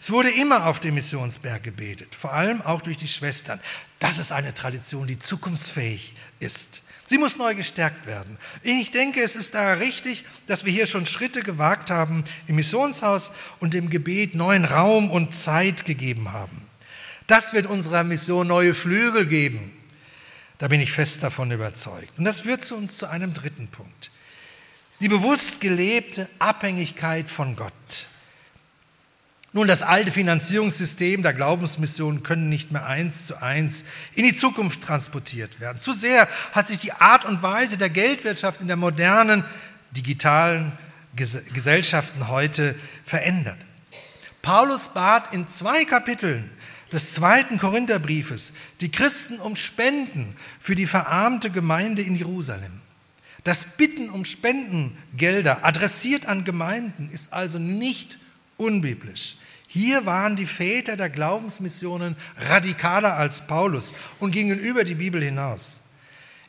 Es 0.00 0.10
wurde 0.10 0.30
immer 0.30 0.66
auf 0.66 0.80
dem 0.80 0.94
Missionsberg 0.94 1.62
gebetet, 1.62 2.14
vor 2.14 2.32
allem 2.32 2.62
auch 2.62 2.80
durch 2.80 2.96
die 2.96 3.08
Schwestern. 3.08 3.60
Das 3.98 4.18
ist 4.18 4.32
eine 4.32 4.54
Tradition, 4.54 5.06
die 5.06 5.18
zukunftsfähig 5.18 6.14
ist. 6.38 6.82
Sie 7.08 7.18
muss 7.18 7.38
neu 7.38 7.54
gestärkt 7.54 8.06
werden. 8.06 8.36
Ich 8.62 8.90
denke, 8.90 9.22
es 9.22 9.36
ist 9.36 9.54
da 9.54 9.74
richtig, 9.74 10.24
dass 10.46 10.64
wir 10.64 10.72
hier 10.72 10.86
schon 10.86 11.06
Schritte 11.06 11.42
gewagt 11.42 11.90
haben 11.90 12.24
im 12.48 12.56
Missionshaus 12.56 13.30
und 13.60 13.74
dem 13.74 13.90
Gebet 13.90 14.34
neuen 14.34 14.64
Raum 14.64 15.10
und 15.10 15.34
Zeit 15.34 15.84
gegeben 15.84 16.32
haben. 16.32 16.66
Das 17.28 17.54
wird 17.54 17.66
unserer 17.66 18.02
Mission 18.02 18.48
neue 18.48 18.74
Flügel 18.74 19.26
geben. 19.26 19.72
Da 20.58 20.68
bin 20.68 20.80
ich 20.80 20.90
fest 20.90 21.22
davon 21.22 21.50
überzeugt. 21.52 22.18
Und 22.18 22.24
das 22.24 22.40
führt 22.40 22.64
zu 22.64 22.76
uns 22.76 22.98
zu 22.98 23.08
einem 23.08 23.34
dritten 23.34 23.68
Punkt. 23.68 24.10
Die 25.00 25.08
bewusst 25.08 25.60
gelebte 25.60 26.28
Abhängigkeit 26.38 27.28
von 27.28 27.54
Gott. 27.54 28.06
Nun, 29.56 29.68
das 29.68 29.80
alte 29.80 30.12
Finanzierungssystem 30.12 31.22
der 31.22 31.32
Glaubensmission 31.32 32.22
können 32.22 32.50
nicht 32.50 32.72
mehr 32.72 32.84
eins 32.84 33.26
zu 33.26 33.40
eins 33.40 33.86
in 34.14 34.24
die 34.24 34.34
Zukunft 34.34 34.82
transportiert 34.82 35.60
werden. 35.60 35.78
Zu 35.78 35.94
sehr 35.94 36.28
hat 36.52 36.68
sich 36.68 36.76
die 36.76 36.92
Art 36.92 37.24
und 37.24 37.42
Weise 37.42 37.78
der 37.78 37.88
Geldwirtschaft 37.88 38.60
in 38.60 38.66
der 38.66 38.76
modernen, 38.76 39.46
digitalen 39.92 40.72
Gesellschaften 41.16 42.28
heute 42.28 42.74
verändert. 43.02 43.56
Paulus 44.42 44.88
bat 44.88 45.32
in 45.32 45.46
zwei 45.46 45.86
Kapiteln 45.86 46.50
des 46.92 47.14
zweiten 47.14 47.58
Korintherbriefes 47.58 48.52
die 48.82 48.90
Christen 48.90 49.38
um 49.40 49.56
Spenden 49.56 50.36
für 50.60 50.74
die 50.74 50.84
verarmte 50.84 51.48
Gemeinde 51.48 52.02
in 52.02 52.14
Jerusalem. 52.14 52.82
Das 53.42 53.78
Bitten 53.78 54.10
um 54.10 54.26
Spendengelder 54.26 55.64
adressiert 55.64 56.26
an 56.26 56.44
Gemeinden 56.44 57.08
ist 57.08 57.32
also 57.32 57.58
nicht 57.58 58.18
unbiblisch. 58.58 59.36
Hier 59.66 60.06
waren 60.06 60.36
die 60.36 60.46
Väter 60.46 60.96
der 60.96 61.10
Glaubensmissionen 61.10 62.16
radikaler 62.48 63.16
als 63.16 63.46
Paulus 63.46 63.94
und 64.18 64.30
gingen 64.30 64.58
über 64.58 64.84
die 64.84 64.94
Bibel 64.94 65.22
hinaus. 65.22 65.82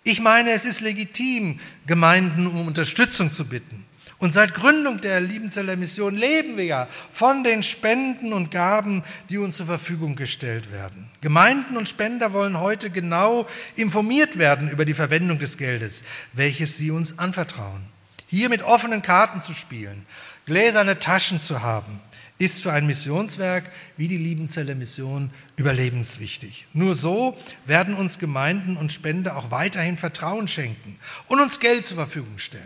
Ich 0.04 0.20
meine, 0.22 0.52
es 0.52 0.64
ist 0.66 0.82
legitim, 0.82 1.60
Gemeinden 1.86 2.48
um 2.48 2.68
Unterstützung 2.68 3.32
zu 3.32 3.46
bitten. 3.46 3.86
Und 4.20 4.32
seit 4.32 4.56
Gründung 4.56 5.00
der 5.00 5.22
Liebenzeller 5.22 5.76
Mission 5.76 6.16
leben 6.16 6.58
wir 6.58 6.66
ja 6.66 6.88
von 7.12 7.44
den 7.44 7.62
Spenden 7.62 8.34
und 8.34 8.50
Gaben, 8.50 9.04
die 9.30 9.38
uns 9.38 9.58
zur 9.58 9.68
Verfügung 9.68 10.16
gestellt 10.16 10.72
werden. 10.72 11.10
Gemeinden 11.22 11.78
und 11.78 11.88
Spender 11.88 12.34
wollen 12.34 12.60
heute 12.60 12.90
genau 12.90 13.46
informiert 13.76 14.40
werden 14.40 14.70
über 14.70 14.86
die 14.86 14.96
Verwendung 14.96 15.38
des 15.38 15.58
Geldes, 15.58 16.04
welches 16.34 16.78
sie 16.78 16.90
uns 16.90 17.20
anvertrauen. 17.20 17.84
Hier 18.26 18.50
mit 18.50 18.64
offenen 18.64 19.04
Karten 19.04 19.40
zu 19.40 19.54
spielen, 19.54 20.06
gläserne 20.46 20.98
Taschen 20.98 21.40
zu 21.40 21.62
haben, 21.62 22.00
ist 22.40 22.62
für 22.62 22.72
ein 22.72 22.86
Missionswerk 22.86 23.70
wie 23.98 24.08
die 24.08 24.18
Liebenzeller 24.18 24.76
Mission 24.76 25.32
überlebenswichtig. 25.56 26.68
Nur 26.74 26.94
so 26.94 27.38
werden 27.66 27.96
uns 27.96 28.20
Gemeinden 28.20 28.78
und 28.78 28.92
Spender 28.92 29.38
auch 29.38 29.50
weiterhin 29.50 29.98
Vertrauen 29.98 30.48
schenken 30.48 31.00
und 31.28 31.42
uns 31.42 31.60
Geld 31.60 31.86
zur 31.86 31.98
Verfügung 31.98 32.38
stellen. 32.38 32.66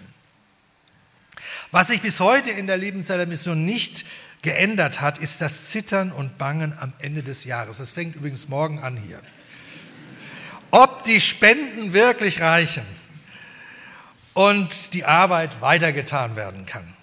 Was 1.71 1.87
sich 1.87 2.01
bis 2.01 2.19
heute 2.19 2.49
in 2.51 2.67
der 2.67 2.77
Lebenszeller 2.77 3.25
Mission 3.25 3.65
nicht 3.65 4.05
geändert 4.41 4.99
hat, 4.99 5.19
ist 5.19 5.39
das 5.39 5.67
Zittern 5.67 6.11
und 6.11 6.37
Bangen 6.37 6.73
am 6.77 6.91
Ende 6.99 7.23
des 7.23 7.45
Jahres. 7.45 7.77
Das 7.77 7.91
fängt 7.91 8.15
übrigens 8.15 8.49
morgen 8.49 8.79
an 8.79 8.97
hier. 8.97 9.21
Ob 10.71 11.03
die 11.03 11.21
Spenden 11.21 11.93
wirklich 11.93 12.41
reichen 12.41 12.85
und 14.33 14.93
die 14.93 15.05
Arbeit 15.05 15.61
weitergetan 15.61 16.35
werden 16.35 16.65
kann. 16.65 16.93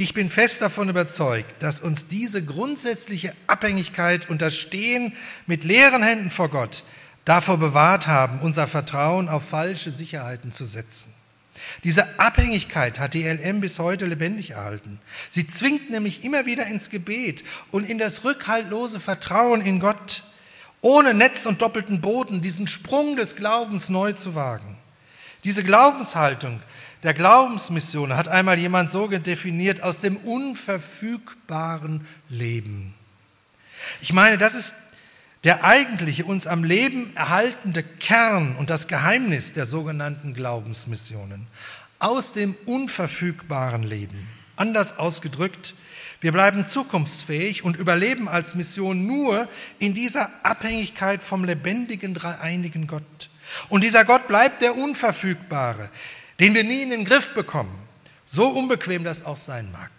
Ich 0.00 0.14
bin 0.14 0.30
fest 0.30 0.62
davon 0.62 0.88
überzeugt, 0.88 1.62
dass 1.62 1.78
uns 1.78 2.06
diese 2.06 2.42
grundsätzliche 2.42 3.34
Abhängigkeit 3.46 4.30
und 4.30 4.40
das 4.40 4.56
Stehen 4.56 5.12
mit 5.46 5.62
leeren 5.62 6.02
Händen 6.02 6.30
vor 6.30 6.48
Gott 6.48 6.84
davor 7.26 7.58
bewahrt 7.58 8.06
haben, 8.06 8.40
unser 8.40 8.66
Vertrauen 8.66 9.28
auf 9.28 9.46
falsche 9.46 9.90
Sicherheiten 9.90 10.52
zu 10.52 10.64
setzen. 10.64 11.12
Diese 11.84 12.18
Abhängigkeit 12.18 12.98
hat 12.98 13.12
die 13.12 13.24
LM 13.24 13.60
bis 13.60 13.78
heute 13.78 14.06
lebendig 14.06 14.52
erhalten. 14.52 14.98
Sie 15.28 15.46
zwingt 15.46 15.90
nämlich 15.90 16.24
immer 16.24 16.46
wieder 16.46 16.66
ins 16.66 16.88
Gebet 16.88 17.44
und 17.70 17.86
in 17.86 17.98
das 17.98 18.24
rückhaltlose 18.24 19.00
Vertrauen 19.00 19.60
in 19.60 19.80
Gott, 19.80 20.22
ohne 20.80 21.12
Netz 21.12 21.44
und 21.44 21.60
doppelten 21.60 22.00
Boden 22.00 22.40
diesen 22.40 22.68
Sprung 22.68 23.16
des 23.16 23.36
Glaubens 23.36 23.90
neu 23.90 24.14
zu 24.14 24.34
wagen. 24.34 24.78
Diese 25.44 25.62
Glaubenshaltung 25.62 26.62
der 27.02 27.14
Glaubensmission 27.14 28.16
hat 28.16 28.28
einmal 28.28 28.58
jemand 28.58 28.90
so 28.90 29.06
definiert 29.08 29.82
aus 29.82 30.00
dem 30.00 30.16
unverfügbaren 30.16 32.06
Leben. 32.28 32.94
Ich 34.00 34.12
meine, 34.12 34.38
das 34.38 34.54
ist 34.54 34.74
der 35.44 35.64
eigentliche 35.64 36.26
uns 36.26 36.46
am 36.46 36.64
Leben 36.64 37.12
erhaltende 37.16 37.82
Kern 37.82 38.56
und 38.56 38.68
das 38.68 38.88
Geheimnis 38.88 39.54
der 39.54 39.64
sogenannten 39.64 40.34
Glaubensmissionen 40.34 41.46
aus 41.98 42.34
dem 42.34 42.54
unverfügbaren 42.66 43.82
Leben. 43.82 44.28
Anders 44.56 44.98
ausgedrückt, 44.98 45.74
wir 46.20 46.32
bleiben 46.32 46.66
zukunftsfähig 46.66 47.64
und 47.64 47.76
überleben 47.76 48.28
als 48.28 48.54
Mission 48.54 49.06
nur 49.06 49.48
in 49.78 49.94
dieser 49.94 50.30
Abhängigkeit 50.42 51.22
vom 51.22 51.44
lebendigen, 51.44 52.12
dreieinigen 52.12 52.86
Gott. 52.86 53.30
Und 53.70 53.84
dieser 53.84 54.04
Gott 54.04 54.28
bleibt 54.28 54.60
der 54.60 54.76
Unverfügbare, 54.76 55.88
den 56.40 56.54
wir 56.54 56.64
nie 56.64 56.82
in 56.82 56.90
den 56.90 57.04
Griff 57.04 57.34
bekommen, 57.34 57.76
so 58.24 58.46
unbequem 58.48 59.04
das 59.04 59.24
auch 59.24 59.36
sein 59.36 59.70
mag. 59.70 59.90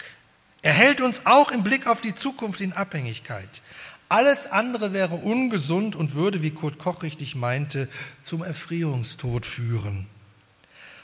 Er 0.63 0.73
hält 0.73 0.99
uns 0.99 1.25
auch 1.25 1.51
im 1.51 1.63
Blick 1.63 1.87
auf 1.87 2.01
die 2.01 2.13
Zukunft 2.15 2.61
in 2.61 2.73
Abhängigkeit. 2.73 3.61
Alles 4.09 4.51
andere 4.51 4.91
wäre 4.91 5.15
ungesund 5.15 5.95
und 5.95 6.15
würde, 6.15 6.41
wie 6.41 6.51
Kurt 6.51 6.79
Koch 6.79 7.01
richtig 7.03 7.35
meinte, 7.35 7.87
zum 8.21 8.43
Erfrierungstod 8.43 9.45
führen. 9.45 10.07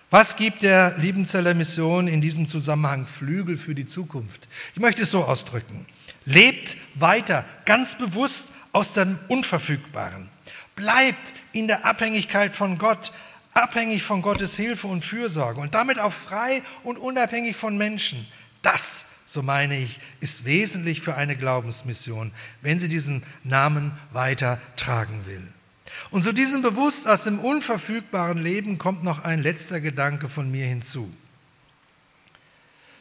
Was 0.10 0.38
gibt 0.38 0.64
der 0.64 0.98
Liebenzeller 0.98 1.54
Mission 1.54 2.08
in 2.08 2.22
diesem 2.22 2.48
Zusammenhang 2.48 3.06
Flügel 3.06 3.58
für 3.58 3.76
die 3.76 3.86
Zukunft? 3.86 4.48
Ich 4.74 4.82
möchte 4.82 5.04
es 5.04 5.12
so 5.12 5.24
ausdrücken. 5.24 5.86
Lebt 6.26 6.78
weiter, 6.96 7.46
ganz 7.66 7.98
bewusst 7.98 8.54
aus 8.72 8.94
dem 8.94 9.20
Unverfügbaren. 9.28 10.30
Bleibt 10.76 11.34
in 11.52 11.68
der 11.68 11.86
Abhängigkeit 11.86 12.54
von 12.54 12.78
Gott, 12.78 13.12
abhängig 13.58 14.04
von 14.04 14.22
Gottes 14.22 14.56
Hilfe 14.56 14.88
und 14.88 15.04
Fürsorge 15.04 15.60
und 15.60 15.76
damit 15.76 16.00
auch 16.00 16.14
frei 16.14 16.62
und 16.84 16.98
unabhängig 16.98 17.56
von 17.56 17.78
Menschen. 17.78 18.26
Das 18.62 19.08
so 19.28 19.44
meine 19.44 19.78
ich, 19.78 20.00
ist 20.22 20.46
wesentlich 20.46 21.02
für 21.02 21.16
eine 21.16 21.36
Glaubensmission, 21.36 22.32
wenn 22.62 22.80
sie 22.80 22.88
diesen 22.88 23.24
Namen 23.44 23.92
weiter 24.14 24.60
tragen 24.78 25.26
will. 25.26 25.46
Und 26.12 26.24
zu 26.24 26.34
diesem 26.34 26.62
Bewusst 26.62 27.10
aus 27.10 27.26
dem 27.26 27.40
unverfügbaren 27.40 28.38
Leben 28.38 28.78
kommt 28.78 29.04
noch 29.04 29.26
ein 29.26 29.44
letzter 29.44 29.82
Gedanke 29.82 30.30
von 30.30 30.50
mir 30.50 30.66
hinzu. 30.66 31.14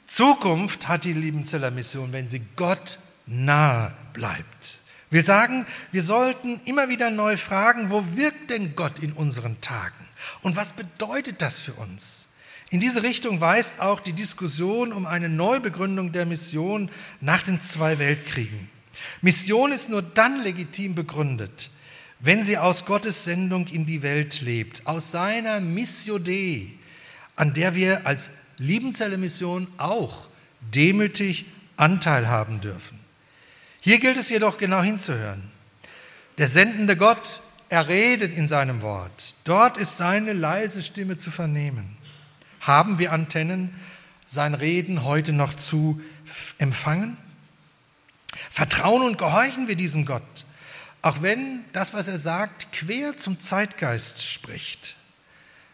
Zukunft 0.06 0.88
hat 0.88 1.04
die 1.04 1.12
Liebenzeller 1.12 1.70
Mission, 1.70 2.12
wenn 2.12 2.26
sie 2.26 2.42
Gott 2.56 2.98
nahe 3.26 3.94
bleibt. 4.12 4.80
Will 5.10 5.24
sagen, 5.24 5.64
wir 5.92 6.02
sollten 6.02 6.60
immer 6.64 6.88
wieder 6.88 7.10
neu 7.10 7.36
fragen, 7.36 7.90
wo 7.90 8.04
wirkt 8.16 8.50
denn 8.50 8.74
Gott 8.74 8.98
in 8.98 9.12
unseren 9.12 9.60
Tagen? 9.60 10.05
Und 10.42 10.56
was 10.56 10.72
bedeutet 10.72 11.42
das 11.42 11.58
für 11.58 11.74
uns? 11.74 12.28
In 12.70 12.80
diese 12.80 13.02
Richtung 13.02 13.40
weist 13.40 13.80
auch 13.80 14.00
die 14.00 14.12
Diskussion 14.12 14.92
um 14.92 15.06
eine 15.06 15.28
Neubegründung 15.28 16.12
der 16.12 16.26
Mission 16.26 16.90
nach 17.20 17.42
den 17.42 17.60
zwei 17.60 17.98
Weltkriegen. 17.98 18.68
Mission 19.22 19.72
ist 19.72 19.88
nur 19.88 20.02
dann 20.02 20.42
legitim 20.42 20.94
begründet, 20.94 21.70
wenn 22.18 22.42
sie 22.42 22.58
aus 22.58 22.86
Gottes 22.86 23.24
Sendung 23.24 23.68
in 23.68 23.86
die 23.86 24.02
Welt 24.02 24.40
lebt, 24.40 24.86
aus 24.86 25.10
seiner 25.10 25.60
Missio 25.60 26.18
Dei, 26.18 26.72
an 27.36 27.54
der 27.54 27.74
wir 27.74 28.06
als 28.06 28.30
Liebenzelle 28.58 29.18
Mission 29.18 29.68
auch 29.76 30.28
demütig 30.74 31.46
Anteil 31.76 32.28
haben 32.28 32.60
dürfen. 32.60 32.98
Hier 33.80 34.00
gilt 34.00 34.16
es 34.16 34.30
jedoch 34.30 34.58
genau 34.58 34.82
hinzuhören. 34.82 35.50
Der 36.38 36.48
sendende 36.48 36.96
Gott, 36.96 37.40
er 37.68 37.88
redet 37.88 38.32
in 38.32 38.48
seinem 38.48 38.82
Wort. 38.82 39.34
Dort 39.44 39.76
ist 39.76 39.96
seine 39.96 40.32
leise 40.32 40.82
Stimme 40.82 41.16
zu 41.16 41.30
vernehmen. 41.30 41.96
Haben 42.60 42.98
wir 42.98 43.12
Antennen, 43.12 43.74
sein 44.24 44.54
Reden 44.54 45.04
heute 45.04 45.32
noch 45.32 45.54
zu 45.54 46.00
empfangen? 46.58 47.16
Vertrauen 48.50 49.02
und 49.02 49.18
gehorchen 49.18 49.68
wir 49.68 49.76
diesem 49.76 50.04
Gott, 50.04 50.44
auch 51.02 51.22
wenn 51.22 51.64
das, 51.72 51.94
was 51.94 52.08
er 52.08 52.18
sagt, 52.18 52.72
quer 52.72 53.16
zum 53.16 53.40
Zeitgeist 53.40 54.24
spricht. 54.24 54.96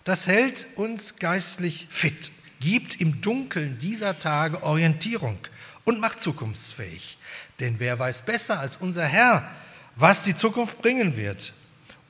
Das 0.05 0.27
hält 0.27 0.67
uns 0.77 1.17
geistlich 1.17 1.87
fit, 1.91 2.33
gibt 2.61 3.01
im 3.01 3.21
Dunkeln 3.21 3.79
dieser 3.79 4.19
Tage 4.19 4.63
Orientierung 4.63 5.39
und 5.85 6.01
macht 6.01 6.21
zukunftsfähig. 6.21 7.19
Denn 7.61 7.79
wer 7.79 7.99
weiß 7.99 8.25
besser 8.25 8.61
als 8.61 8.77
unser 8.77 9.05
Herr, 9.05 9.49
was 9.97 10.25
die 10.25 10.35
Zukunft 10.35 10.83
bringen 10.83 11.17
wird? 11.17 11.53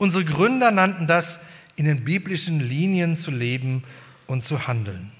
Unsere 0.03 0.25
Gründer 0.25 0.69
nannten 0.69 1.07
das, 1.07 1.39
in 1.77 1.85
den 1.85 2.03
biblischen 2.03 2.59
Linien 2.59 3.15
zu 3.15 3.31
leben 3.31 3.85
und 4.27 4.43
zu 4.43 4.67
handeln. 4.67 5.13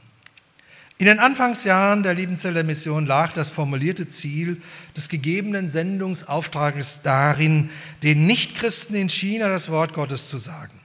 In 0.97 1.05
den 1.05 1.19
Anfangsjahren 1.19 2.03
der 2.03 2.13
Liebenzeller 2.13 2.63
Mission 2.63 3.07
lag 3.07 3.31
das 3.31 3.47
formulierte 3.47 4.09
Ziel 4.09 4.61
des 4.93 5.07
gegebenen 5.07 5.69
Sendungsauftrages 5.69 7.01
darin, 7.01 7.69
den 8.03 8.27
Nichtchristen 8.27 8.97
in 8.97 9.07
China 9.07 9.47
das 9.47 9.69
Wort 9.69 9.93
Gottes 9.93 10.27
zu 10.27 10.37
sagen. 10.37 10.77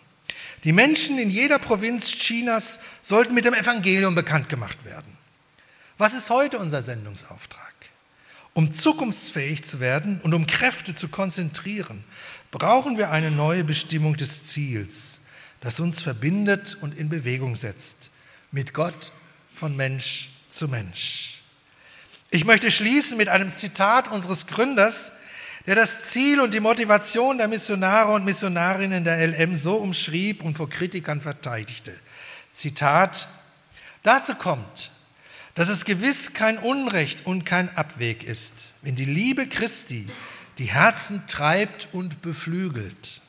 Die 0.62 0.70
Menschen 0.70 1.18
in 1.18 1.28
jeder 1.28 1.58
Provinz 1.58 2.06
Chinas 2.06 2.78
sollten 3.02 3.34
mit 3.34 3.46
dem 3.46 3.54
Evangelium 3.54 4.14
bekannt 4.14 4.48
gemacht 4.48 4.84
werden. 4.84 5.18
Was 5.96 6.14
ist 6.14 6.30
heute 6.30 6.60
unser 6.60 6.82
Sendungsauftrag? 6.82 7.64
Um 8.54 8.72
zukunftsfähig 8.72 9.64
zu 9.64 9.80
werden 9.80 10.20
und 10.20 10.34
um 10.34 10.46
Kräfte 10.46 10.94
zu 10.94 11.08
konzentrieren, 11.08 12.04
brauchen 12.50 12.96
wir 12.96 13.10
eine 13.10 13.30
neue 13.30 13.64
Bestimmung 13.64 14.16
des 14.16 14.46
Ziels, 14.46 15.22
das 15.60 15.80
uns 15.80 16.00
verbindet 16.00 16.78
und 16.80 16.96
in 16.96 17.08
Bewegung 17.08 17.56
setzt, 17.56 18.10
mit 18.50 18.74
Gott 18.74 19.12
von 19.52 19.76
Mensch 19.76 20.30
zu 20.48 20.68
Mensch. 20.68 21.42
Ich 22.30 22.44
möchte 22.44 22.70
schließen 22.70 23.16
mit 23.16 23.28
einem 23.28 23.48
Zitat 23.48 24.08
unseres 24.08 24.46
Gründers, 24.46 25.12
der 25.66 25.74
das 25.74 26.04
Ziel 26.04 26.40
und 26.40 26.54
die 26.54 26.60
Motivation 26.60 27.38
der 27.38 27.48
Missionare 27.48 28.12
und 28.12 28.24
Missionarinnen 28.24 29.04
der 29.04 29.26
LM 29.26 29.56
so 29.56 29.76
umschrieb 29.76 30.42
und 30.42 30.56
vor 30.56 30.68
Kritikern 30.68 31.20
verteidigte. 31.20 31.94
Zitat, 32.50 33.28
dazu 34.02 34.34
kommt, 34.34 34.90
dass 35.54 35.68
es 35.68 35.84
gewiss 35.84 36.32
kein 36.32 36.56
Unrecht 36.56 37.26
und 37.26 37.44
kein 37.44 37.76
Abweg 37.76 38.24
ist, 38.24 38.74
wenn 38.82 38.94
die 38.94 39.04
Liebe 39.04 39.46
Christi 39.46 40.08
die 40.58 40.66
Herzen 40.66 41.26
treibt 41.26 41.88
und 41.92 42.22
beflügelt, 42.22 43.20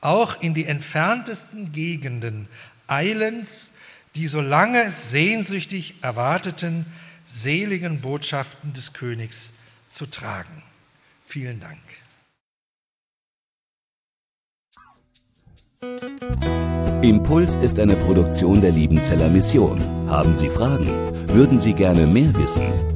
auch 0.00 0.40
in 0.40 0.54
die 0.54 0.64
entferntesten 0.64 1.72
Gegenden 1.72 2.48
eilends 2.86 3.74
die 4.16 4.26
so 4.26 4.40
lange 4.40 4.90
sehnsüchtig 4.90 5.96
erwarteten 6.02 6.86
seligen 7.24 8.00
Botschaften 8.00 8.72
des 8.72 8.92
Königs 8.92 9.52
zu 9.88 10.06
tragen. 10.06 10.62
Vielen 11.24 11.60
Dank. 11.60 11.78
Impuls 17.02 17.56
ist 17.56 17.78
eine 17.78 17.94
Produktion 17.96 18.60
der 18.60 18.72
Liebenzeller 18.72 19.28
Mission. 19.28 19.80
Haben 20.08 20.34
Sie 20.34 20.48
Fragen? 20.48 20.88
Würden 21.28 21.60
Sie 21.60 21.74
gerne 21.74 22.06
mehr 22.06 22.34
wissen? 22.36 22.95